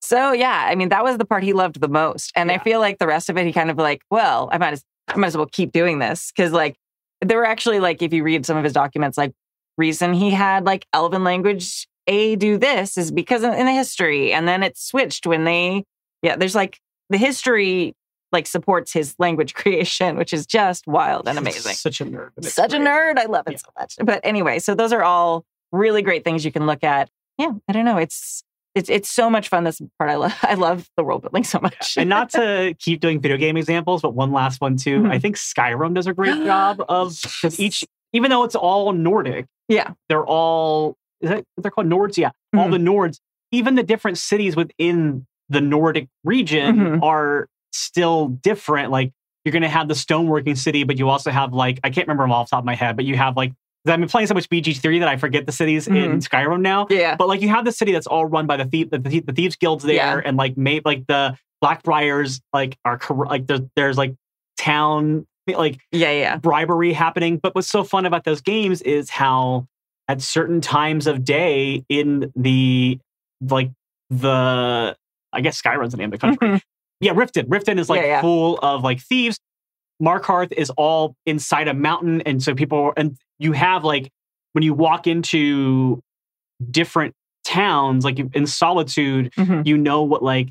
[0.00, 2.32] So yeah, I mean that was the part he loved the most.
[2.34, 4.72] And I feel like the rest of it, he kind of like, well, I might
[4.72, 6.76] as I might as well keep doing this because like
[7.20, 9.32] there were actually like if you read some of his documents, like
[9.78, 14.48] reason he had like Elven language A do this is because in the history, and
[14.48, 15.84] then it switched when they
[16.22, 16.36] yeah.
[16.36, 16.80] There's like
[17.10, 17.94] the history
[18.32, 21.74] like supports his language creation, which is just wild and amazing.
[21.74, 22.30] Such a nerd.
[22.44, 23.18] Such a nerd.
[23.18, 23.58] I love it Yeah.
[23.58, 23.96] so much.
[24.02, 27.08] But anyway, so those are all really great things you can look at.
[27.38, 27.98] Yeah, I don't know.
[27.98, 28.42] It's
[28.74, 29.64] it's it's so much fun.
[29.64, 30.34] This part I love.
[30.42, 31.96] I love the world building so much.
[31.96, 35.00] and not to keep doing video game examples, but one last one too.
[35.02, 35.10] Mhm.
[35.12, 39.46] I think Skyrim does a great job of because each, even though it's all Nordic,
[39.68, 42.16] yeah, they're all is that what they're called Nords?
[42.16, 42.70] Yeah, all Mhm.
[42.72, 43.18] the Nords,
[43.50, 47.02] even the different cities within the Nordic region Mhm.
[47.02, 48.90] are still different.
[48.90, 49.12] Like
[49.44, 52.24] you're going to have the stoneworking city, but you also have like I can't remember
[52.24, 53.52] them off the top of my head, but you have like
[53.86, 56.18] I've been playing so much BG3 that I forget the cities in Mm-hmm.
[56.18, 56.86] Skyrim now.
[56.88, 59.18] yeah, But like you have the city that's all run by the thief, the, the,
[59.20, 60.20] the thieves guilds there, Yeah.
[60.24, 64.14] and like maybe like the Blackbriars like are like there's there's like
[64.56, 66.36] town like yeah, yeah.
[66.36, 67.38] bribery happening.
[67.38, 69.66] But what's so fun about those games is how
[70.06, 72.98] at certain times of day in the
[73.48, 73.70] like
[74.10, 74.96] the
[75.32, 76.48] I guess Skyrim's the name of the country.
[76.48, 76.62] Mhm.
[77.02, 77.44] Yeah, Riften.
[77.48, 78.20] Riften is like Yeah, yeah.
[78.20, 79.38] full of like thieves.
[80.02, 84.10] Markarth is all inside a mountain, and so people and you have like
[84.52, 86.00] when you walk into
[86.70, 89.66] different towns, like in Solitude, Mhm.
[89.66, 90.50] you know what like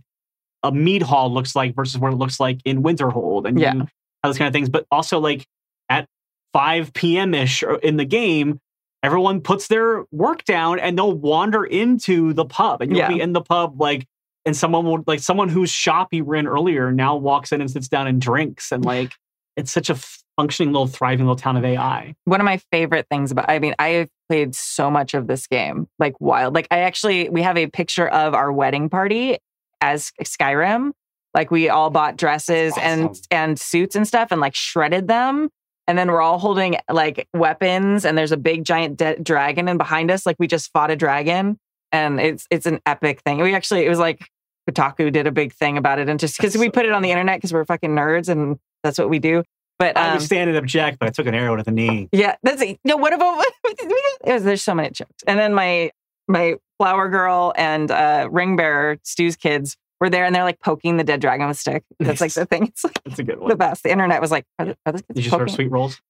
[0.63, 3.73] a mead hall looks like versus what it looks like in Winterhold, and Yeah.
[3.73, 3.87] you
[4.23, 4.69] those kind of things.
[4.69, 5.47] But also like
[5.89, 6.05] at
[6.53, 7.33] 5 p.m.
[7.33, 8.59] ish in the game,
[9.03, 13.07] everyone puts their work down and they'll wander into the pub, and you'll Yeah.
[13.09, 14.05] be in the pub like.
[14.45, 17.69] And someone will like someone whose shop you were in earlier now walks in and
[17.69, 19.11] sits down and drinks and like
[19.55, 19.95] it's such a
[20.37, 22.15] functioning little thriving little town of AI.
[22.25, 25.47] One of my favorite things about, I mean, I have played so much of this
[25.47, 26.55] game, like wild.
[26.55, 29.37] Like, I actually, we have a picture of our wedding party
[29.81, 30.91] as Skyrim.
[31.33, 35.49] Like, we all bought dresses and and suits and stuff, and like shredded them.
[35.87, 39.77] And then we're all holding like weapons, and there's a big giant de- dragon, and
[39.77, 41.57] behind us, like we just fought a dragon,
[41.91, 43.39] and it's it's an epic thing.
[43.39, 44.29] We actually, it was like
[44.69, 47.11] Kotaku did a big thing about it, and just because we put it on the
[47.11, 49.43] internet because we're fucking nerds, and that's what we do.
[49.79, 52.07] But I um, would stand and object, but I took an arrow to the knee.
[52.11, 52.79] yeah, that's it.
[52.85, 55.23] No, what about it was, there's so many jokes.
[55.25, 55.91] And then my
[56.27, 60.97] my flower girl and uh ring bearer, Stu's kids, were there and they're like poking
[60.97, 61.83] the dead dragon with a stick.
[61.99, 62.67] That's like the thing.
[62.67, 63.49] It's like That's a good one.
[63.49, 63.83] the best.
[63.83, 65.55] The internet was like, are, the, are those kids Did you serve poking?
[65.55, 66.01] sweet rolls?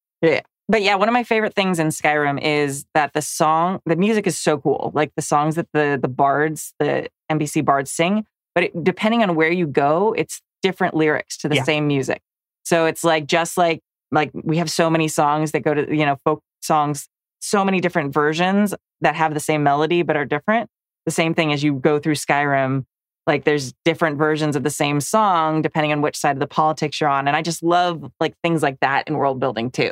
[0.72, 4.26] But yeah, one of my favorite things in Skyrim is that the song, the music
[4.26, 4.94] is so cool.
[4.96, 9.36] Like the songs that the the bards, the NPC bards sing, but it, depending on
[9.36, 11.64] where you go, it's different lyrics to the Yeah.
[11.64, 12.22] same music.
[12.64, 13.82] So it's like just like
[14.14, 17.10] like we have so many songs that go to you know folk songs,
[17.42, 20.70] so many different versions that have the same melody but are different.
[21.06, 22.86] The same thing as you go through Skyrim,
[23.28, 27.02] like there's different versions of the same song depending on which side of the politics
[27.02, 29.92] you're on, and I just love like things like that in world building too.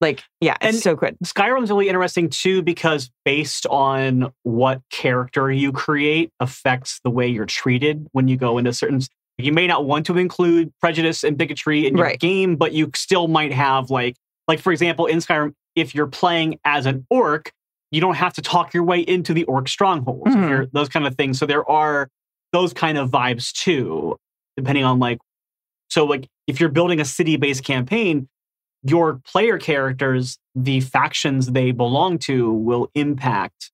[0.00, 1.16] Like, yeah, it's And- so good.
[1.24, 7.46] Skyrim's really interesting too because based on what character you create affects the way you're
[7.46, 9.00] treated when you go into certain.
[9.38, 12.18] You may not want to include prejudice and bigotry in your Right.
[12.20, 16.58] game, but you still might have like, like for example, in Skyrim, if you're playing
[16.64, 17.52] as an orc,
[17.90, 20.34] you don't have to talk your way into the orc strongholds.
[20.34, 20.48] Mhm.
[20.48, 21.38] you're- those kind of things.
[21.38, 22.08] So there are
[22.52, 24.16] those kind of vibes too,
[24.56, 25.18] depending on like.
[25.90, 28.28] So like, if you're building a city-based campaign,
[28.90, 33.70] your player characters, the factions they belong to, will impact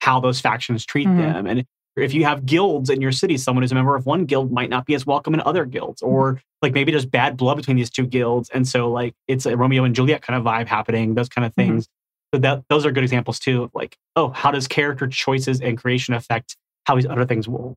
[0.00, 1.16] how those factions treat Mhm.
[1.16, 1.46] them.
[1.46, 1.64] And
[1.96, 4.70] if you have guilds in your city, someone who's a member of one guild might
[4.70, 7.90] not be as welcome in other guilds, or like maybe there's bad blood between these
[7.90, 11.14] two guilds, and so like it's a Romeo and Juliet kind of vibe happening.
[11.14, 11.56] Those kind of Mhm.
[11.56, 11.88] things.
[12.32, 15.76] So that those are good examples too of like, oh, how does character choices and
[15.78, 17.74] creation affect how these other things will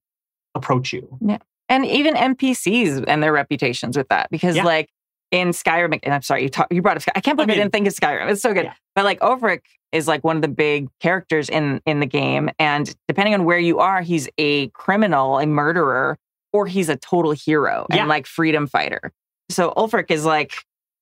[0.54, 1.18] approach you?
[1.22, 1.38] Yeah.
[1.70, 4.30] And even NPCs and their reputations with that.
[4.30, 4.66] Because Yeah.
[4.66, 4.90] like
[5.32, 7.04] in Skyrim, and I'm sorry, you talk, you brought up.
[7.16, 8.30] I can't believe I, I didn't think of Skyrim.
[8.30, 8.66] It's so good.
[8.66, 8.74] Yeah.
[8.96, 9.62] But like Ulfric
[9.92, 12.50] is like one of the big characters in in the game.
[12.60, 16.18] And depending on where you are, he's a criminal, a murderer.
[16.54, 19.12] or he's a total hero and like freedom fighter.
[19.50, 20.54] So Ulfric is like,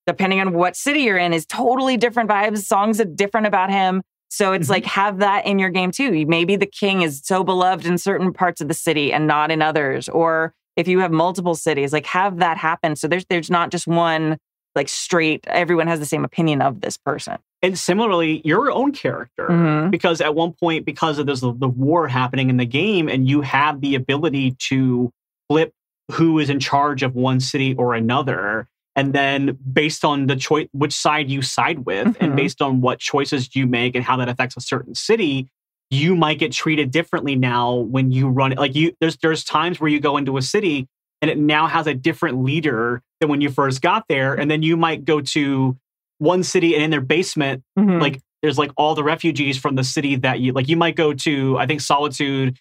[0.06, 2.60] depending on what city you're in, is totally different vibes.
[2.66, 4.04] Songs are different about him.
[4.30, 4.72] So it's Mhm.
[4.72, 6.24] like have that in your game too.
[6.28, 9.64] Maybe the king is so beloved in certain parts of the city and not in
[9.64, 10.08] others.
[10.08, 12.96] Or if you have multiple cities, like have that happen.
[12.96, 14.38] So there's there's not just one
[14.76, 15.46] like straight.
[15.48, 17.38] Everyone has the same opinion of this person.
[17.62, 19.48] And similarly, your own character.
[19.50, 19.92] Mhm.
[19.92, 23.28] Because at one point, because of there's the, the war happening in the game, and
[23.28, 25.12] you have the ability to
[25.50, 25.74] flip
[26.12, 28.68] who is in charge of one city or another.
[28.96, 32.18] And then based on the choice, which side you side with, Mhm.
[32.22, 35.50] and based on what choices you make and how that affects a certain city,
[35.92, 38.58] you might get treated differently now when you run it.
[38.58, 40.88] Like you, there's there's times where you go into a city
[41.22, 44.64] and it now has a different leader than when you first got there, and then
[44.64, 45.78] you might go to
[46.20, 48.02] one city and in their basement Mhm.
[48.02, 51.14] like there's like all the refugees from the city that you like you might go
[51.14, 52.58] to i think solitude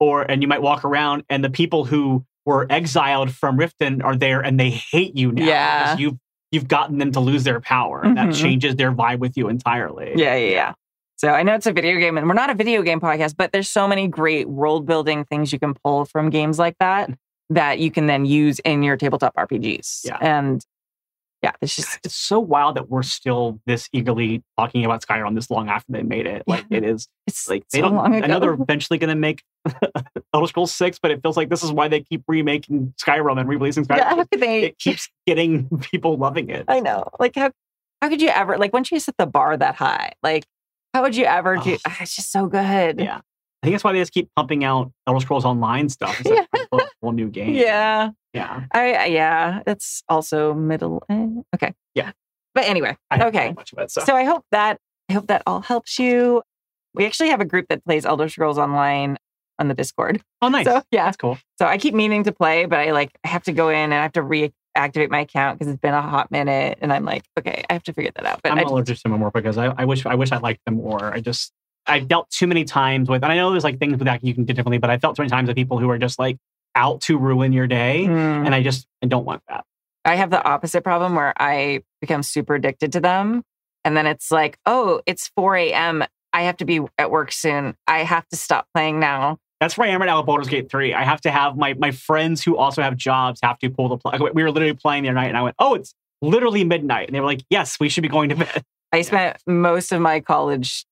[0.00, 4.16] or and you might walk around and the people who were exiled from riften are
[4.16, 5.82] there and they hate you now Yeah.
[5.84, 6.16] because you've
[6.50, 8.40] you've gotten them to lose their power and that Mhm.
[8.40, 10.72] changes their vibe with you entirely Yeah, yeah, yeah.
[11.16, 13.52] So I know it's a video game, and we're not a video game podcast, but
[13.52, 17.10] there's so many great world building things you can pull from games like that
[17.50, 20.00] that you can then use in your tabletop RPGs.
[20.04, 20.18] Yeah.
[20.20, 20.64] And
[21.42, 25.48] yeah, it's just it's so wild that we're still this eagerly talking about skyrim this
[25.50, 26.78] long after they made it like Yeah.
[26.78, 29.44] it is it's like they so don't i know they're eventually going to make
[30.34, 33.48] elder scrolls 6 but it feels like this is why they keep remaking skyrim and
[33.48, 34.64] re-releasing skyrim yeah, how could they?
[34.64, 37.08] it keeps getting people loving it I know.
[37.20, 37.52] Like how
[38.02, 40.12] how could you ever like once you set the bar that high?
[40.22, 40.46] Like
[40.96, 41.76] how would you ever do?
[41.86, 42.98] Ah, It's just so good.
[43.00, 43.18] Yeah.
[43.62, 46.18] I think that's why they just keep pumping out Elder Scrolls Online stuff.
[46.24, 47.54] It's like a whole new game.
[47.54, 48.10] Yeah.
[48.32, 48.64] Yeah.
[48.72, 49.60] I yeah.
[49.66, 51.02] It's also middle.
[51.10, 51.74] eh, Okay.
[51.94, 52.12] Yeah.
[52.54, 52.96] But anyway.
[53.12, 53.54] Okay.
[53.78, 53.90] it.
[53.90, 54.78] So, So I hope that
[55.10, 56.42] I hope that all helps you.
[56.94, 59.18] We actually have a group that plays Elder Scrolls Online
[59.58, 60.22] on the Discord.
[60.40, 60.64] oh, nice.
[60.66, 61.36] So yeah, That's cool.
[61.58, 63.94] so I keep meaning to play, but I like I have to go in and
[63.94, 64.22] I have to
[64.76, 67.82] reactivate my account because it's been a hot minute, and I'm like, okay, I have
[67.84, 68.40] to figure that out.
[68.42, 70.64] But I'm I allergic to them more because I, I wish I wish I liked
[70.64, 71.12] them more.
[71.12, 71.52] I just
[71.86, 74.34] I've dealt too many times with, and I know there's like things with that you
[74.34, 76.36] can do differently, but I felt too many times with people who are just like
[76.74, 78.46] out to ruin your day, Mm.
[78.46, 79.64] and I just I don't want that.
[80.04, 83.42] I have the opposite problem where I become super addicted to them,
[83.84, 86.04] and then it's like, oh, it's 4 a.m.
[86.32, 87.74] I have to be at work soon.
[87.86, 89.38] I have to stop playing now.
[89.60, 90.92] That's where I am right now with Baldur's Gate 3.
[90.92, 93.96] I have to have my my friends who also have jobs have to pull the
[93.96, 94.20] plug.
[94.34, 97.14] We were literally playing the other night, and I went, "Oh, it's literally midnight," and
[97.14, 100.20] they were like, "Yes, we should be going to bed." I spent most of my
[100.20, 100.84] college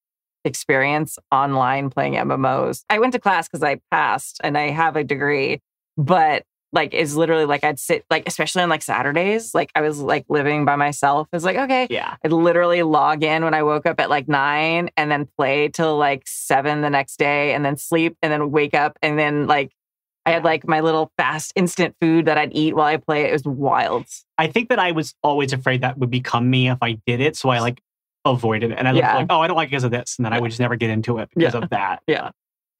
[0.44, 2.84] experience online playing MMOs.
[2.90, 5.60] I went to class because I passed and I have a degree,
[5.96, 6.44] but
[6.74, 10.26] like it's literally like I'd sit like especially on like Saturdays, like I was like
[10.28, 11.28] living by myself.
[11.32, 11.86] It's like, okay.
[11.88, 15.68] Yeah, I'd literally log in when I woke up at like nine and then play
[15.68, 19.46] till like seven the next day and then sleep and then wake up and then
[19.46, 19.72] like
[20.26, 23.24] I had like my little fast instant food that I'd eat while I play.
[23.24, 24.06] It was wild.
[24.36, 27.36] I think that I was always afraid that would become me if I did it,
[27.36, 27.80] so I like
[28.24, 29.16] avoided it, and I was Yeah.
[29.16, 30.76] like, "Oh, I don't like it because of this," and then I would just never
[30.76, 31.60] get into it because Yeah.
[31.60, 32.02] of that.
[32.06, 32.30] Yeah.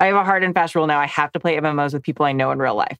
[0.01, 0.99] I have a hard and fast rule now.
[0.99, 2.97] I have to play MMOs with people I know in real life.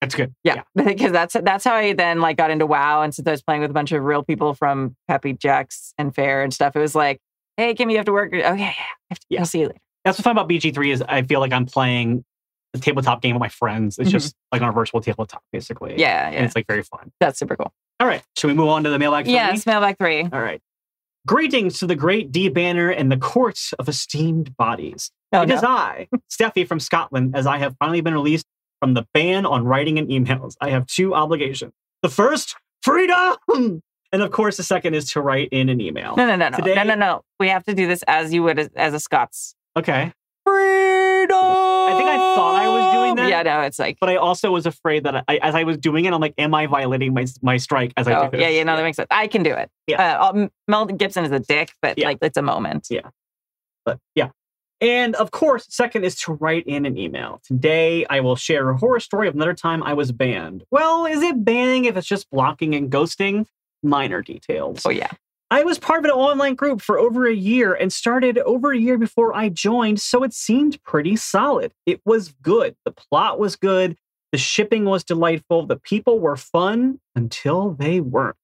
[0.00, 0.34] That's good.
[0.44, 3.42] Yeah, because that's that's how I then like got into WoW, and since I was
[3.42, 6.80] playing with a bunch of real people from Peppy Jacks and Fair and stuff, it
[6.80, 7.18] was like,
[7.56, 8.72] "Hey, Kim, you have to work." Okay, yeah,
[9.10, 9.40] have to, Yeah.
[9.40, 9.78] I'll see you later.
[10.04, 12.24] That's what's fun about BG3 is I feel like I'm playing
[12.74, 13.98] a tabletop game with my friends.
[13.98, 14.12] It's Mhm.
[14.12, 15.94] just like on a virtual tabletop, basically.
[15.96, 16.36] Yeah, yeah.
[16.36, 17.10] and it's like very fun.
[17.18, 17.72] that's super cool.
[17.98, 19.26] All right, should we move on to the mailbag?
[19.26, 19.32] me?
[19.32, 20.22] Yes, mailbag three.
[20.22, 20.60] All right.
[21.26, 25.10] Greetings to the great D banner and the courts of esteemed bodies.
[25.32, 25.54] Oh, it no.
[25.56, 28.46] is I, Steffi from Scotland, as I have finally been released
[28.80, 30.54] from the ban on writing and emails.
[30.60, 31.72] I have two obligations.
[32.02, 33.36] The first, freedom!
[34.12, 36.14] And of course, the second is to write in an email.
[36.16, 37.22] No, no, no, no, Today- no, no, no.
[37.40, 39.54] We have to do this as you would as, as a Scots.
[39.76, 40.12] Okay.
[40.44, 41.36] Freedom.
[41.36, 43.28] I think I thought I was doing that.
[43.28, 43.98] Yeah, no, it's like.
[44.00, 46.54] But I also was afraid that I, as I was doing it, I'm like, am
[46.54, 48.40] I violating my my strike as I Oh, do this?
[48.40, 49.08] yeah, yeah, no, that makes sense.
[49.10, 49.68] I can do it.
[49.88, 50.20] Yeah.
[50.22, 52.06] Uh, Mel Gibson is a dick, but Yeah.
[52.06, 52.86] like it's a moment.
[52.90, 53.10] Yeah.
[53.84, 54.28] But yeah.
[54.80, 57.40] And of course, second is to write in an email.
[57.44, 60.64] Today, I will share a horror story of another time I was banned.
[60.70, 63.46] Well, is it banning if it's just blocking and ghosting?
[63.82, 64.82] Minor details.
[64.84, 65.10] Oh yeah.
[65.50, 68.78] I was part of an online group for over a year and started over a
[68.78, 71.72] year before I joined, so it seemed pretty solid.
[71.86, 72.74] It was good.
[72.84, 73.96] The plot was good.
[74.32, 75.64] The shipping was delightful.
[75.64, 78.36] The people were fun until they weren't.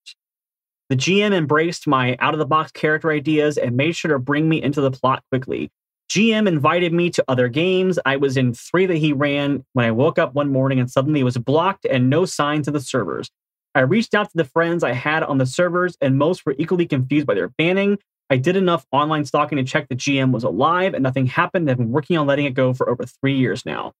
[0.89, 4.49] The GM embraced my out of the box character ideas and made sure to bring
[4.49, 5.71] me into the plot quickly.
[6.13, 7.99] GM invited me to other games.
[8.05, 11.21] I was in three that he ran when I woke up one morning and suddenly
[11.21, 13.31] it was blocked and no signs of the servers.
[13.75, 16.85] I reached out to the friends I had on the servers, and most were equally
[16.85, 17.97] confused by their banning.
[18.29, 21.71] I did enough online stalking to check the GM was alive, and nothing happened.
[21.71, 23.95] I've been working on letting it go for over three years now,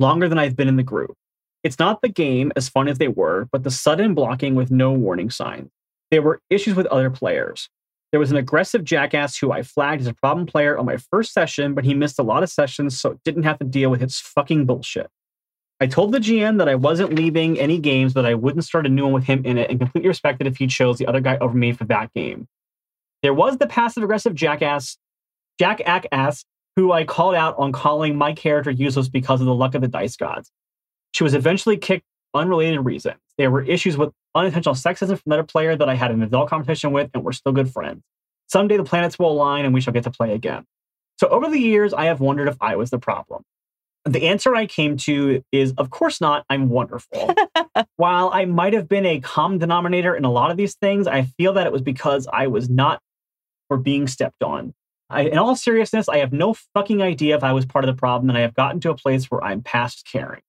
[0.00, 1.14] longer than I've been in the group.
[1.62, 4.90] It's not the game, as fun as they were, but the sudden blocking with no
[4.90, 5.70] warning signs.
[6.10, 7.68] There were issues with other players.
[8.14, 11.32] There was an aggressive jackass who I flagged as a problem player on my first
[11.32, 14.20] session, but he missed a lot of sessions, so didn't have to deal with his
[14.20, 15.10] fucking bullshit.
[15.80, 18.88] I told the GM that I wasn't leaving any games, but I wouldn't start a
[18.88, 21.38] new one with him in it, and completely respected if he chose the other guy
[21.38, 22.46] over me for that game.
[23.24, 24.96] There was the passive aggressive jackass,
[25.58, 25.80] Jack
[26.12, 26.44] Ass,
[26.76, 29.88] who I called out on calling my character useless because of the luck of the
[29.88, 30.52] dice gods.
[31.10, 33.18] She was eventually kicked unrelated reasons.
[33.38, 36.92] There were issues with unintentional sexism from another player that I had an adult competition
[36.92, 38.02] with, and we're still good friends.
[38.48, 40.64] Someday the planets will align and we shall get to play again.
[41.18, 43.42] So over the years, I have wondered if I was the problem.
[44.04, 46.44] The answer I came to is, of course not.
[46.50, 47.34] I'm wonderful.
[47.96, 51.22] While I might have been a common denominator in a lot of these things, I
[51.38, 53.00] feel that it was because I was not
[53.68, 54.74] for being stepped on.
[55.08, 57.98] I, in all seriousness, I have no fucking idea if I was part of the
[57.98, 60.42] problem, and I have gotten to a place where I'm past caring.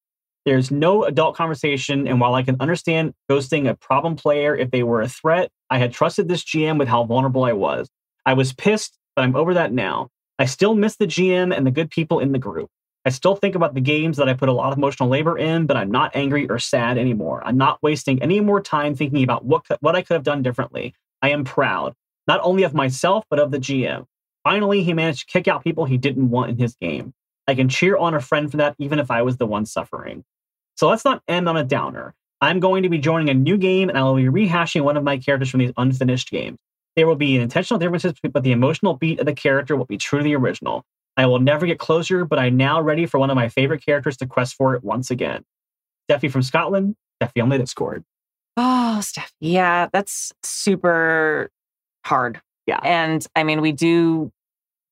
[0.45, 4.83] There's no adult conversation, and while I can understand ghosting a problem player if they
[4.83, 7.89] were a threat, I had trusted this GM with how vulnerable I was.
[8.27, 10.09] I was pissed, but I'm over that now.
[10.37, 12.69] I still miss the GM and the good people in the group.
[13.05, 15.65] I still think about the games that I put a lot of emotional labor in,
[15.65, 17.41] but I'm not angry or sad anymore.
[17.43, 20.93] I'm not wasting any more time thinking about what, what I could have done differently.
[21.23, 21.95] I am proud,
[22.27, 24.05] not only of myself, but of the GM.
[24.43, 27.13] Finally, he managed to kick out people he didn't want in his game.
[27.47, 30.23] I can cheer on a friend for that, even if I was the one suffering.
[30.75, 32.13] So let's not end on a downer.
[32.41, 35.03] I'm going to be joining a new game and I will be rehashing one of
[35.03, 36.57] my characters from these unfinished games.
[36.95, 40.19] There will be intentional differences, but the emotional beat of the character will be true
[40.19, 40.83] to the original.
[41.17, 44.17] I will never get closer, but I'm now ready for one of my favorite characters
[44.17, 45.43] to quest for it once again.
[46.09, 48.03] Steffi from Scotland, Steffi on the Discord.
[48.57, 49.31] Oh, Steffi.
[49.39, 51.49] Yeah, that's super
[52.05, 52.41] hard.
[52.67, 52.79] Yeah.
[52.83, 54.31] And I mean, we do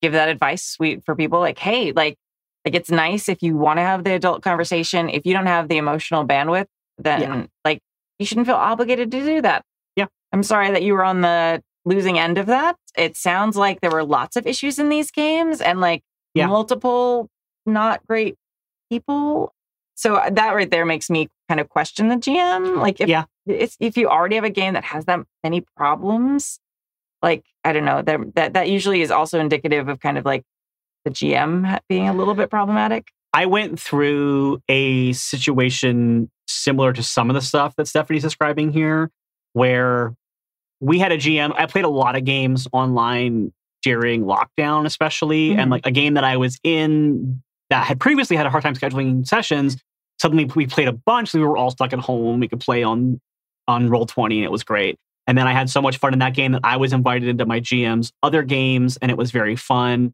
[0.01, 2.17] give that advice we, for people like, hey, like,
[2.65, 5.09] like it's nice if you want to have the adult conversation.
[5.09, 7.45] If you don't have the emotional bandwidth, then Yeah.
[7.65, 7.81] like
[8.19, 9.63] you shouldn't feel obligated to do that.
[9.95, 10.05] Yeah.
[10.31, 12.77] I'm sorry that you were on the losing end of that.
[12.97, 16.03] It sounds like there were lots of issues in these games and like
[16.33, 16.47] Yeah.
[16.47, 17.29] multiple
[17.65, 18.35] not great
[18.89, 19.53] people.
[19.95, 22.77] So uh, that right there makes me kind of question the GM.
[22.81, 23.25] Like if Yeah.
[23.45, 26.59] it's, if you already have a game that has that many problems,
[27.21, 30.43] like I don't know, that that that usually is also indicative of kind of like
[31.05, 33.07] the GM being a little bit problematic.
[33.33, 39.09] I went through a situation similar to some of the stuff that Stephanie's describing here,
[39.53, 40.13] where
[40.79, 41.53] we had a GM.
[41.55, 43.51] I played a lot of games online
[43.81, 45.57] during lockdown, especially, Mhm.
[45.57, 48.75] and like a game that I was in that had previously had a hard time
[48.75, 49.77] scheduling sessions.
[50.21, 51.33] Suddenly, we played a bunch.
[51.33, 52.39] We were all stuck at home.
[52.39, 53.19] We could play on
[53.67, 54.97] on Roll Twenty, and it was great.
[55.25, 57.45] And then I had so much fun in that game that I was invited into
[57.45, 60.13] my GM's other games, and it was very fun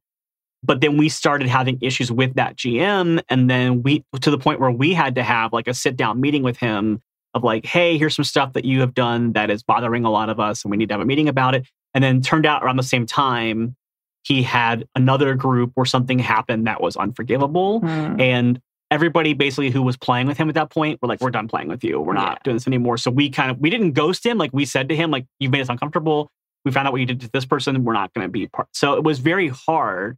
[0.64, 4.60] but then we started having issues with that GM and then we to the point
[4.60, 7.02] where we had to have like a sit down meeting with him
[7.34, 10.30] of like hey here's some stuff that you have done that is bothering a lot
[10.30, 11.66] of us and we need to have a meeting about it.
[11.94, 13.76] And then turned out around the same time
[14.24, 18.20] he had another group where something happened that was unforgivable Hmm.
[18.20, 21.48] and everybody basically who was playing with him at that point were like we're done
[21.48, 22.02] playing with you.
[22.02, 22.38] We're not Yeah.
[22.44, 22.98] doing this anymore.
[22.98, 25.52] So we kind of we didn't ghost him like we said to him like you've
[25.52, 26.32] made us uncomfortable.
[26.66, 27.84] We found out what you did to this person.
[27.86, 28.68] We're not going to be part.
[28.74, 30.18] So it was very hard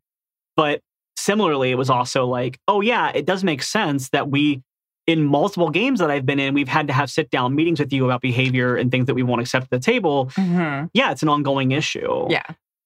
[0.62, 0.82] but
[1.18, 4.62] similarly it was also like oh yeah it does make sense that we
[5.08, 7.92] in multiple games that i've been in we've had to have sit down meetings with
[7.94, 10.90] you about behavior and things that we won't accept at the table Mhm.
[10.94, 12.44] yeah it's an ongoing issue Yeah.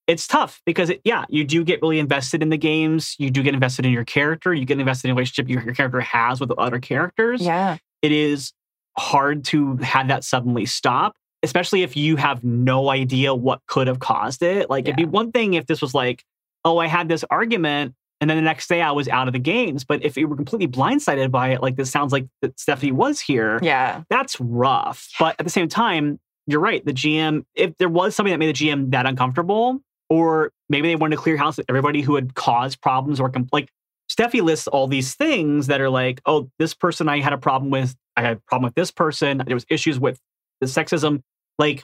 [0.07, 3.15] it's tough because it, yeah, you do get really invested in the games.
[3.17, 4.53] You do get invested in your character.
[4.53, 7.41] You get invested in the relationship your, your character has with other characters.
[7.41, 7.77] Yeah.
[8.03, 8.53] It is
[8.97, 13.99] hard to have that suddenly stop, especially if you have no idea what could have
[13.99, 14.69] caused it.
[14.69, 16.23] Like it'd be one thing if this was like,
[16.65, 19.39] oh, I had this argument and then the next day I was out of the
[19.39, 19.83] games.
[19.83, 23.19] But if you were completely blindsided by it, like this sounds like that Stephanie was
[23.19, 24.03] here, Yeah.
[24.09, 25.09] that's rough.
[25.19, 26.83] But at the same time, you're right.
[26.85, 30.95] The GM, if there was something that made the GM that uncomfortable, or maybe they
[30.95, 33.69] wanted to clear house with everybody who had caused problems or com- like
[34.09, 37.71] Steffi lists all these things that are like, oh, this person I had a problem
[37.71, 37.95] with.
[38.15, 39.41] I had a problem with this person.
[39.45, 40.19] There was issues with
[40.61, 41.21] the sexism.
[41.57, 41.83] Like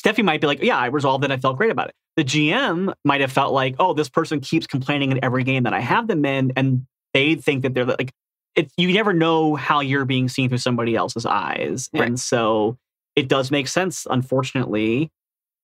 [0.00, 1.30] Steffi might be like, yeah, I resolved it.
[1.30, 1.94] I felt great about it.
[2.16, 5.74] The GM might have felt like, oh, this person keeps complaining in every game that
[5.74, 8.12] I have them in, and they think that they're like,
[8.56, 12.06] it, you never know how you're being seen through somebody else's eyes, Right.
[12.08, 12.78] and so
[13.14, 14.06] it does make sense.
[14.10, 15.10] Unfortunately,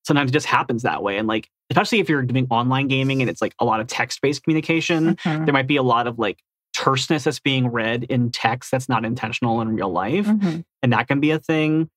[0.04, 3.28] sometimes it just happens that way, and like especially if you're doing online gaming and
[3.28, 5.46] it's like a lot of text based communication, Mhm.
[5.46, 6.38] there might be a lot of like
[6.74, 10.62] terseness that's being read in text that's not intentional in real life Mhm.
[10.82, 11.88] and that can be a thing.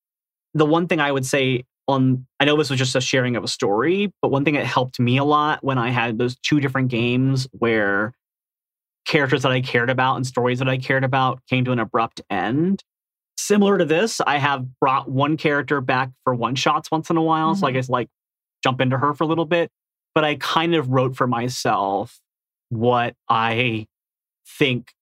[0.56, 3.44] The one thing I would say on, I know this was just a sharing of
[3.44, 6.60] a story, but one thing that helped me a lot when I had those two
[6.60, 8.14] different games where
[9.06, 12.22] characters that I cared about and stories that I cared about came to an abrupt
[12.30, 12.84] end.
[13.38, 17.22] Similar to this, I have brought one character back for one shots once in a
[17.22, 17.56] while.
[17.56, 17.74] So I Mhm.
[17.74, 18.10] guess like
[18.64, 19.72] jump into her for a little bit.
[20.14, 22.20] But I kind of wrote for myself
[22.70, 23.88] what I
[24.58, 24.94] think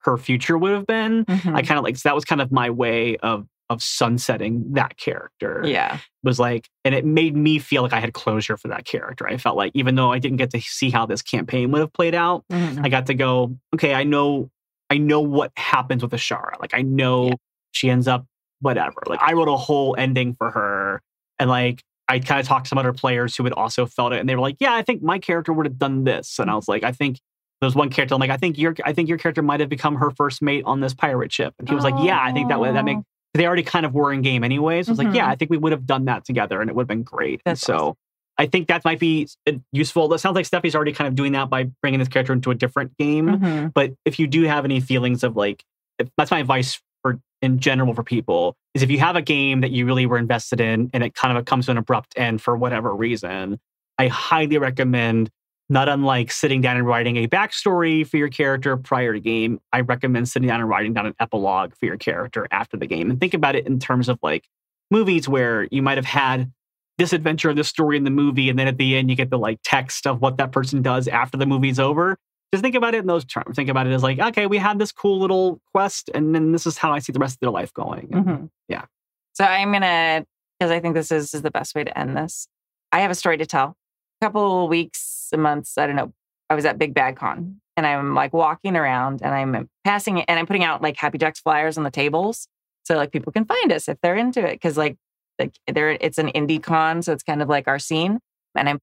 [0.00, 1.24] her future would have been.
[1.24, 1.54] Mhm.
[1.54, 4.96] I kind of like so that was kind of my way of of sunsetting that
[4.98, 5.98] character yeah.
[6.22, 9.26] was like, and it made me feel like I had closure for that character.
[9.26, 11.92] I felt like even though I didn't get to see how this campaign would have
[11.92, 12.84] played out, Mhm.
[12.84, 14.50] I got to go, okay, I know,
[14.90, 16.60] I know what happens with Ashara.
[16.60, 17.34] Like I know Yeah.
[17.72, 18.26] she ends up
[18.60, 19.02] whatever.
[19.06, 21.00] Like I wrote a whole ending for her,
[21.38, 24.20] and like I kind of talked to some other players who had also felt it,
[24.20, 26.54] and they were like, yeah, I think my character would have done this, and I
[26.54, 27.18] was like, I think.
[27.60, 28.14] There's one character.
[28.14, 30.64] I'm like, I think your, I think your character might have become her first mate
[30.66, 31.54] on this pirate ship.
[31.58, 32.98] And he was like, Yeah, I think that would that make.
[33.34, 34.88] They already kind of were in game anyways.
[34.88, 35.30] I was like, yeah, Mhm.
[35.32, 37.42] I think we would have done that together and it would have been great.
[37.54, 37.94] So awesome.
[38.38, 39.28] I think that might be
[39.72, 40.08] useful.
[40.08, 42.54] That sounds like Steffi's already kind of doing that by bringing this character into a
[42.54, 43.26] different game.
[43.26, 43.72] Mhm.
[43.74, 45.64] But if you do have any feelings of like,
[45.98, 49.60] if, that's my advice for in general for people is if you have a game
[49.60, 52.40] that you really were invested in and it kind of comes to an abrupt end
[52.42, 53.60] for whatever reason,
[53.98, 55.30] I highly recommend
[55.68, 59.80] not unlike sitting down and writing a backstory for your character prior to game, I
[59.80, 63.10] recommend sitting down and writing down an epilogue for your character after the game.
[63.10, 64.46] And think about it in terms of like
[64.90, 66.52] movies where you might have had
[66.98, 69.30] this adventure or this story in the movie, and then at the end you get
[69.30, 72.16] the like text of what that person does after the movie's over.
[72.52, 73.56] Just think about it in those terms.
[73.56, 76.66] Think about it as like, okay, we had this cool little quest, and then this
[76.66, 78.08] is how I see the rest of their life going.
[78.08, 78.50] Mhm.
[78.68, 78.84] Yeah.
[79.32, 80.24] So I'm gonna
[80.60, 82.46] because I think this is, is the best way to end this.
[82.92, 83.76] I have a story to tell.
[84.24, 86.10] Couple weeks, months, I don't know.
[86.48, 90.24] I was at Big Bad Con and I'm like walking around and I'm passing it
[90.28, 92.48] and I'm putting out like Happy Jacks flyers on the tables
[92.84, 94.96] so like people can find us if they're into it because like
[95.38, 98.18] like there it's an indie con so it's kind of like our scene
[98.54, 98.78] and I'm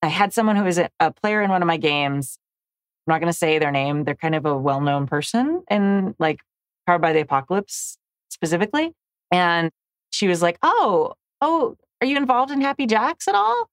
[0.00, 2.38] I had someone who was a, a player in one of my games.
[3.06, 4.04] I'm not going to say their name.
[4.04, 6.40] They're kind of a well-known person and like
[6.86, 7.98] Powered by the Apocalypse
[8.30, 8.92] specifically.
[9.30, 9.70] And
[10.08, 13.68] she was like, "Oh, oh, are you involved in Happy Jacks at all?"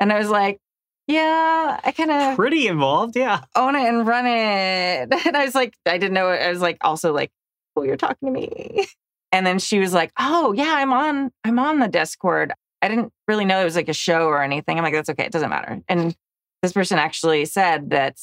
[0.00, 0.58] And I was like,
[1.06, 3.42] "Yeah, I kind of Pretty involved, yeah.
[3.54, 6.30] own it and run it." And I was like, I didn't know.
[6.30, 6.40] it.
[6.42, 7.30] I was like, also like,
[7.76, 8.86] "Oh, you're talking to me."
[9.32, 11.32] And then she was like, "Oh, yeah, I'm on.
[11.42, 12.52] I'm on the Discord.
[12.82, 15.24] I didn't really know it was like a show or anything." I'm like, "That's okay.
[15.24, 16.14] It doesn't matter." And
[16.62, 18.16] this person actually said that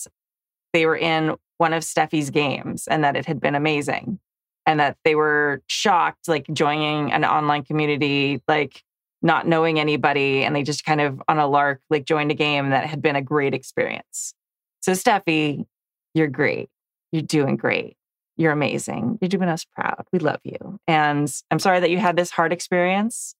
[0.71, 4.19] they were in one of Steffi's games and that it had been amazing
[4.65, 8.81] and that they were shocked, like joining an online community, like
[9.21, 12.69] not knowing anybody, and they just kind of on a lark, like joined a game
[12.71, 14.33] that had been a great experience.
[14.81, 15.65] So, Steffi,
[16.13, 16.69] you're great.
[17.11, 17.95] You're doing great.
[18.37, 19.19] You're amazing.
[19.21, 20.05] You're doing us proud.
[20.11, 20.79] We love you.
[20.87, 23.35] And I'm sorry that you had this hard experience,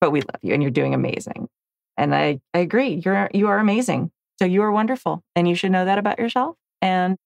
[0.00, 1.48] but we love you and you're doing amazing.
[1.96, 3.00] And I, I agree.
[3.04, 4.10] You're you are amazing.
[4.40, 5.22] So you are wonderful.
[5.36, 7.16] And you should know that about yourself and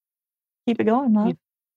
[0.66, 1.36] keep it going, love.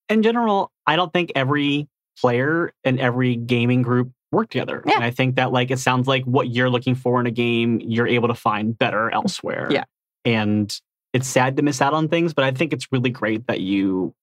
[0.09, 1.87] in general, I don't think every
[2.19, 4.83] player and every gaming group work together.
[4.85, 4.95] Yeah.
[4.95, 7.81] And I think that like it sounds like what you're looking for in a game,
[7.81, 9.67] you're able to find better elsewhere.
[9.69, 9.83] Yeah.
[10.25, 10.73] And
[11.13, 14.13] it's sad to miss out on things, but I think it's really great that you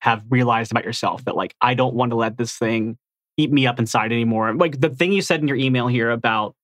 [0.00, 2.98] have realized about yourself that like I don't want to let this thing
[3.36, 4.54] eat me up inside anymore.
[4.54, 6.54] Like the thing you said in your email here about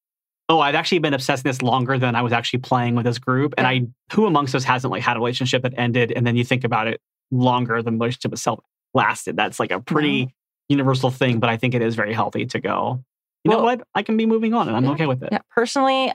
[0.51, 3.55] oh, I've actually been obsessing this longer than I was actually playing with this group.
[3.57, 3.83] And I
[4.13, 6.89] who amongst us hasn't like had a relationship that ended and then you think about
[6.89, 8.61] it longer than the relationship itself
[8.93, 9.37] lasted.
[9.37, 10.35] That's like a pretty
[10.71, 13.05] universal thing, but I think it is very healthy to go,
[13.45, 13.83] you know what?
[13.95, 14.93] I can be moving on and I'm Yeah.
[14.93, 15.31] okay with it.
[15.33, 16.13] Yeah, personally,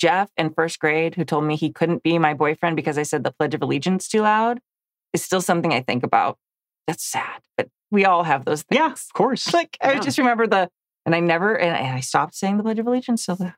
[0.00, 3.24] Jeff in first grade, who told me he couldn't be my boyfriend because I said
[3.24, 4.60] the Pledge of Allegiance too loud,
[5.12, 6.38] is still something I think about.
[6.86, 8.78] That's sad, but we all have those things.
[8.78, 9.52] Yeah, of course.
[9.54, 10.68] Like I just remember the,
[11.06, 13.54] and I never, and I, and I stopped saying the Pledge of Allegiance so loud.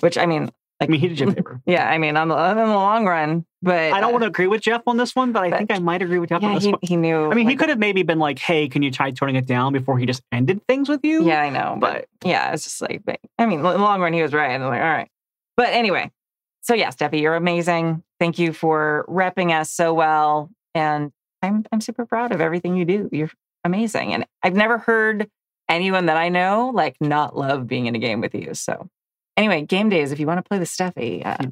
[0.00, 1.60] Which I mean, I mean, he did you a favor.
[1.64, 4.28] yeah, I mean, on the in the long run, but I don't uh, want to
[4.28, 6.42] agree with Jeff on this one, but I But- think I might agree with Jeff
[6.42, 6.78] on Yeah, this he, one.
[6.82, 7.30] he knew.
[7.30, 9.72] I mean, he could have maybe been like, hey, can you try toning it down
[9.72, 11.24] before he just ended things with you?
[11.24, 14.00] Yeah, I know, but But yeah, it's just like, but, I mean, in the long
[14.00, 14.50] run, he was right.
[14.50, 15.08] And I'm like, all right.
[15.56, 16.10] But anyway,
[16.62, 18.02] so yeah, Steffi, you're amazing.
[18.18, 20.50] Thank you for repping us so well.
[20.74, 21.12] And
[21.42, 23.08] I'm, I'm super proud of everything you do.
[23.12, 23.30] You're
[23.64, 24.14] amazing.
[24.14, 25.28] And I've never heard
[25.68, 28.54] anyone that I know like not love being in a game with you.
[28.54, 28.88] So
[29.36, 31.36] anyway, game days, if you want to play with Steffi, uh,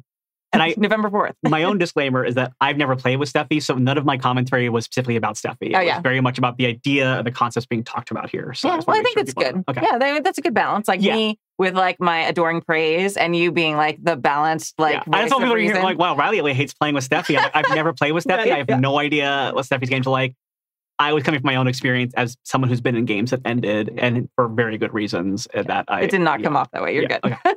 [0.53, 1.31] And I- November 4th.
[1.43, 4.67] my own disclaimer is that I've never played with Steffi, so none of my commentary
[4.67, 5.55] was specifically about Steffi.
[5.69, 6.01] It Oh, was yeah.
[6.01, 8.53] very much about the idea and the concepts being talked about here.
[8.53, 9.63] So yeah, just well, I think sure that's good.
[9.69, 9.79] Okay.
[9.81, 10.89] Yeah, that- that's a good balance.
[10.89, 11.15] Like Yeah.
[11.15, 15.03] me with like my adoring praise and you being like the balanced, like, yeah.
[15.13, 17.37] I just want people to hear like, wow, Riley really hates playing with Steffi.
[17.37, 18.51] Like, I've never played with Steffi.
[18.51, 18.75] I have yeah.
[18.79, 20.35] no idea what Steffi's games are like.
[20.99, 23.97] I was coming from my own experience as someone who's been in games that ended
[23.97, 26.43] and for very good reasons uh, that I it did not yeah.
[26.43, 26.93] come off that way.
[26.93, 27.55] You're Yeah, good.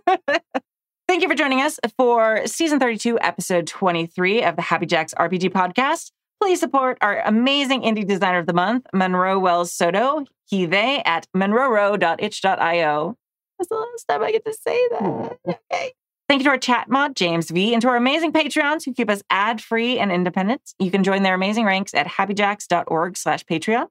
[1.15, 5.51] Thank you for joining us for season 32, episode 23 of the Happy Jacks RPG
[5.51, 6.11] podcast.
[6.41, 11.29] Please support our amazing indie designer of the month, Monroe Wells Soto, he, they, at
[11.33, 13.17] monroeroe.itch.io.
[13.59, 15.39] That's the last time I get to say that.
[15.47, 15.93] Okay.
[16.29, 19.09] Thank you to our chat mod, James V, and to our amazing Patreons who keep
[19.09, 20.75] us ad-free and independent.
[20.81, 23.87] You can join their amazing ranks at happyjacks.org slash Patreon.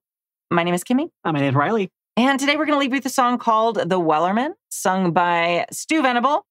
[0.52, 1.10] My name is Kimi.
[1.24, 1.90] My name's Riley.
[2.18, 5.68] And today we're going to leave you with a song called The Wellerman, sung by
[5.72, 6.46] Stu Venable.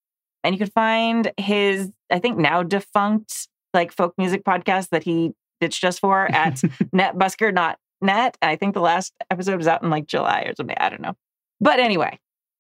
[0.44, 5.32] And you can find his, I think now defunct, like folk music podcast that he
[5.60, 6.54] ditched us for at
[6.94, 8.38] netbusker.net.
[8.42, 10.76] I think the last episode was out in like July or something.
[10.78, 11.14] I don't know.
[11.60, 12.18] But anyway,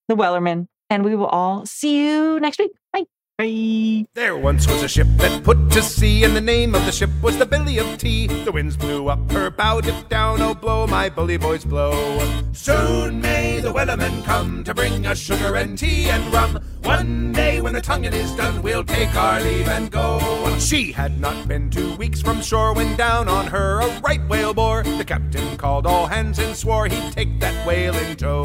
[0.08, 0.68] The Wellerman.
[0.90, 2.72] And we will all see you next week.
[2.92, 3.04] Bye.
[3.38, 4.04] Bye.
[4.14, 7.08] There once was a ship that put to sea, and the name of the ship
[7.22, 8.26] was the Billy of Tea.
[8.26, 12.20] The winds blew up her bow, dipped down, oh blow, my bully boys blow.
[12.52, 16.62] Soon may the Wellerman come to bring us sugar and tea and rum.
[16.82, 20.18] One day when the tonguing is done, we'll take our leave and go.
[20.58, 24.52] She had not been two weeks from shore when down on her a right whale
[24.52, 24.82] bore.
[24.82, 28.44] The captain called all hands and swore he'd take that whale in tow.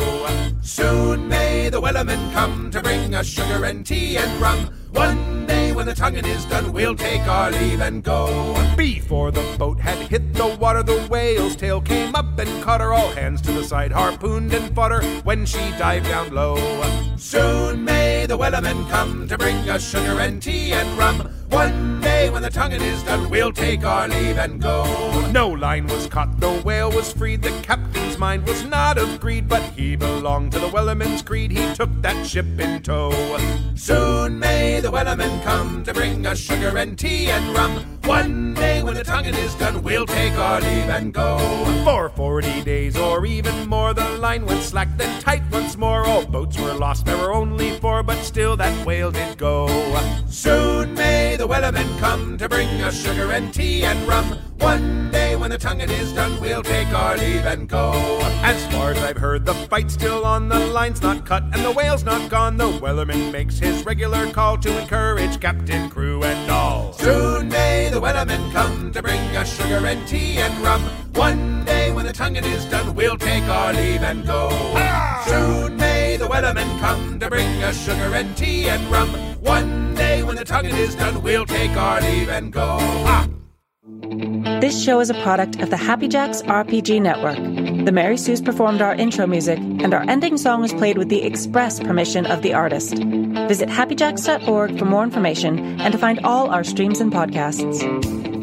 [0.62, 4.70] Soon may the Wellerman come to bring us sugar and tea and rum.
[4.92, 8.26] One day when the tonguing is done, we'll take our leave and go.
[8.76, 12.96] Before the boat had hit the water, the whale's tail came up and caught her.
[12.96, 16.58] All hands to the side, harpooned and fought her when she dived down low.
[17.16, 21.20] Soon may the Wellerman come to bring us sugar and tea and rum.
[21.50, 24.84] One day when the tonguing is done, we'll take our leave and go.
[25.32, 27.41] No line was caught, the whale was freed.
[27.41, 31.51] The captain's mind was not of greed, but he belonged to the Wellerman's creed.
[31.51, 33.11] He took that ship in tow.
[33.76, 37.84] Soon may the Wellerman come to bring us sugar and tea and rum.
[38.05, 41.38] One day when the tonguing is done, we'll take our leave and go.
[41.84, 46.05] For forty days or even more, the line went slack, then tight once more.
[46.05, 49.68] All boats were lost, there were only four, but still that whale did go.
[50.30, 54.38] Soon may the Wellerman come to bring us sugar and tea and rum.
[54.59, 57.91] One day when the tonguing is done, we'll take our leave and go.
[58.43, 61.72] As far as I've heard, the fight's still on, the line's not cut, and the
[61.72, 62.57] whale's not gone.
[62.57, 66.93] The Wellerman makes his regular call to encourage captain, crew, and all.
[66.93, 70.82] Soon may the Wellerman come to bring us sugar and tea and rum.
[71.13, 74.49] One day when the tonguing is done, we'll take our leave and go.
[74.51, 75.24] Ah!
[75.28, 75.87] Soon may
[76.28, 79.10] the come to bring us sugar and tea and rum.
[79.42, 82.78] One day when the tonguing is done, we'll take our leave and go.
[82.80, 83.28] Ah!
[84.60, 87.38] This show is a product of the Happy Jacks RPG Network.
[87.86, 91.24] The Mary Sue's performed our intro music, and our ending song was played with the
[91.24, 92.96] express permission of the artist.
[92.96, 98.37] Visit happyjacks.org for more information and to find all our streams and podcasts.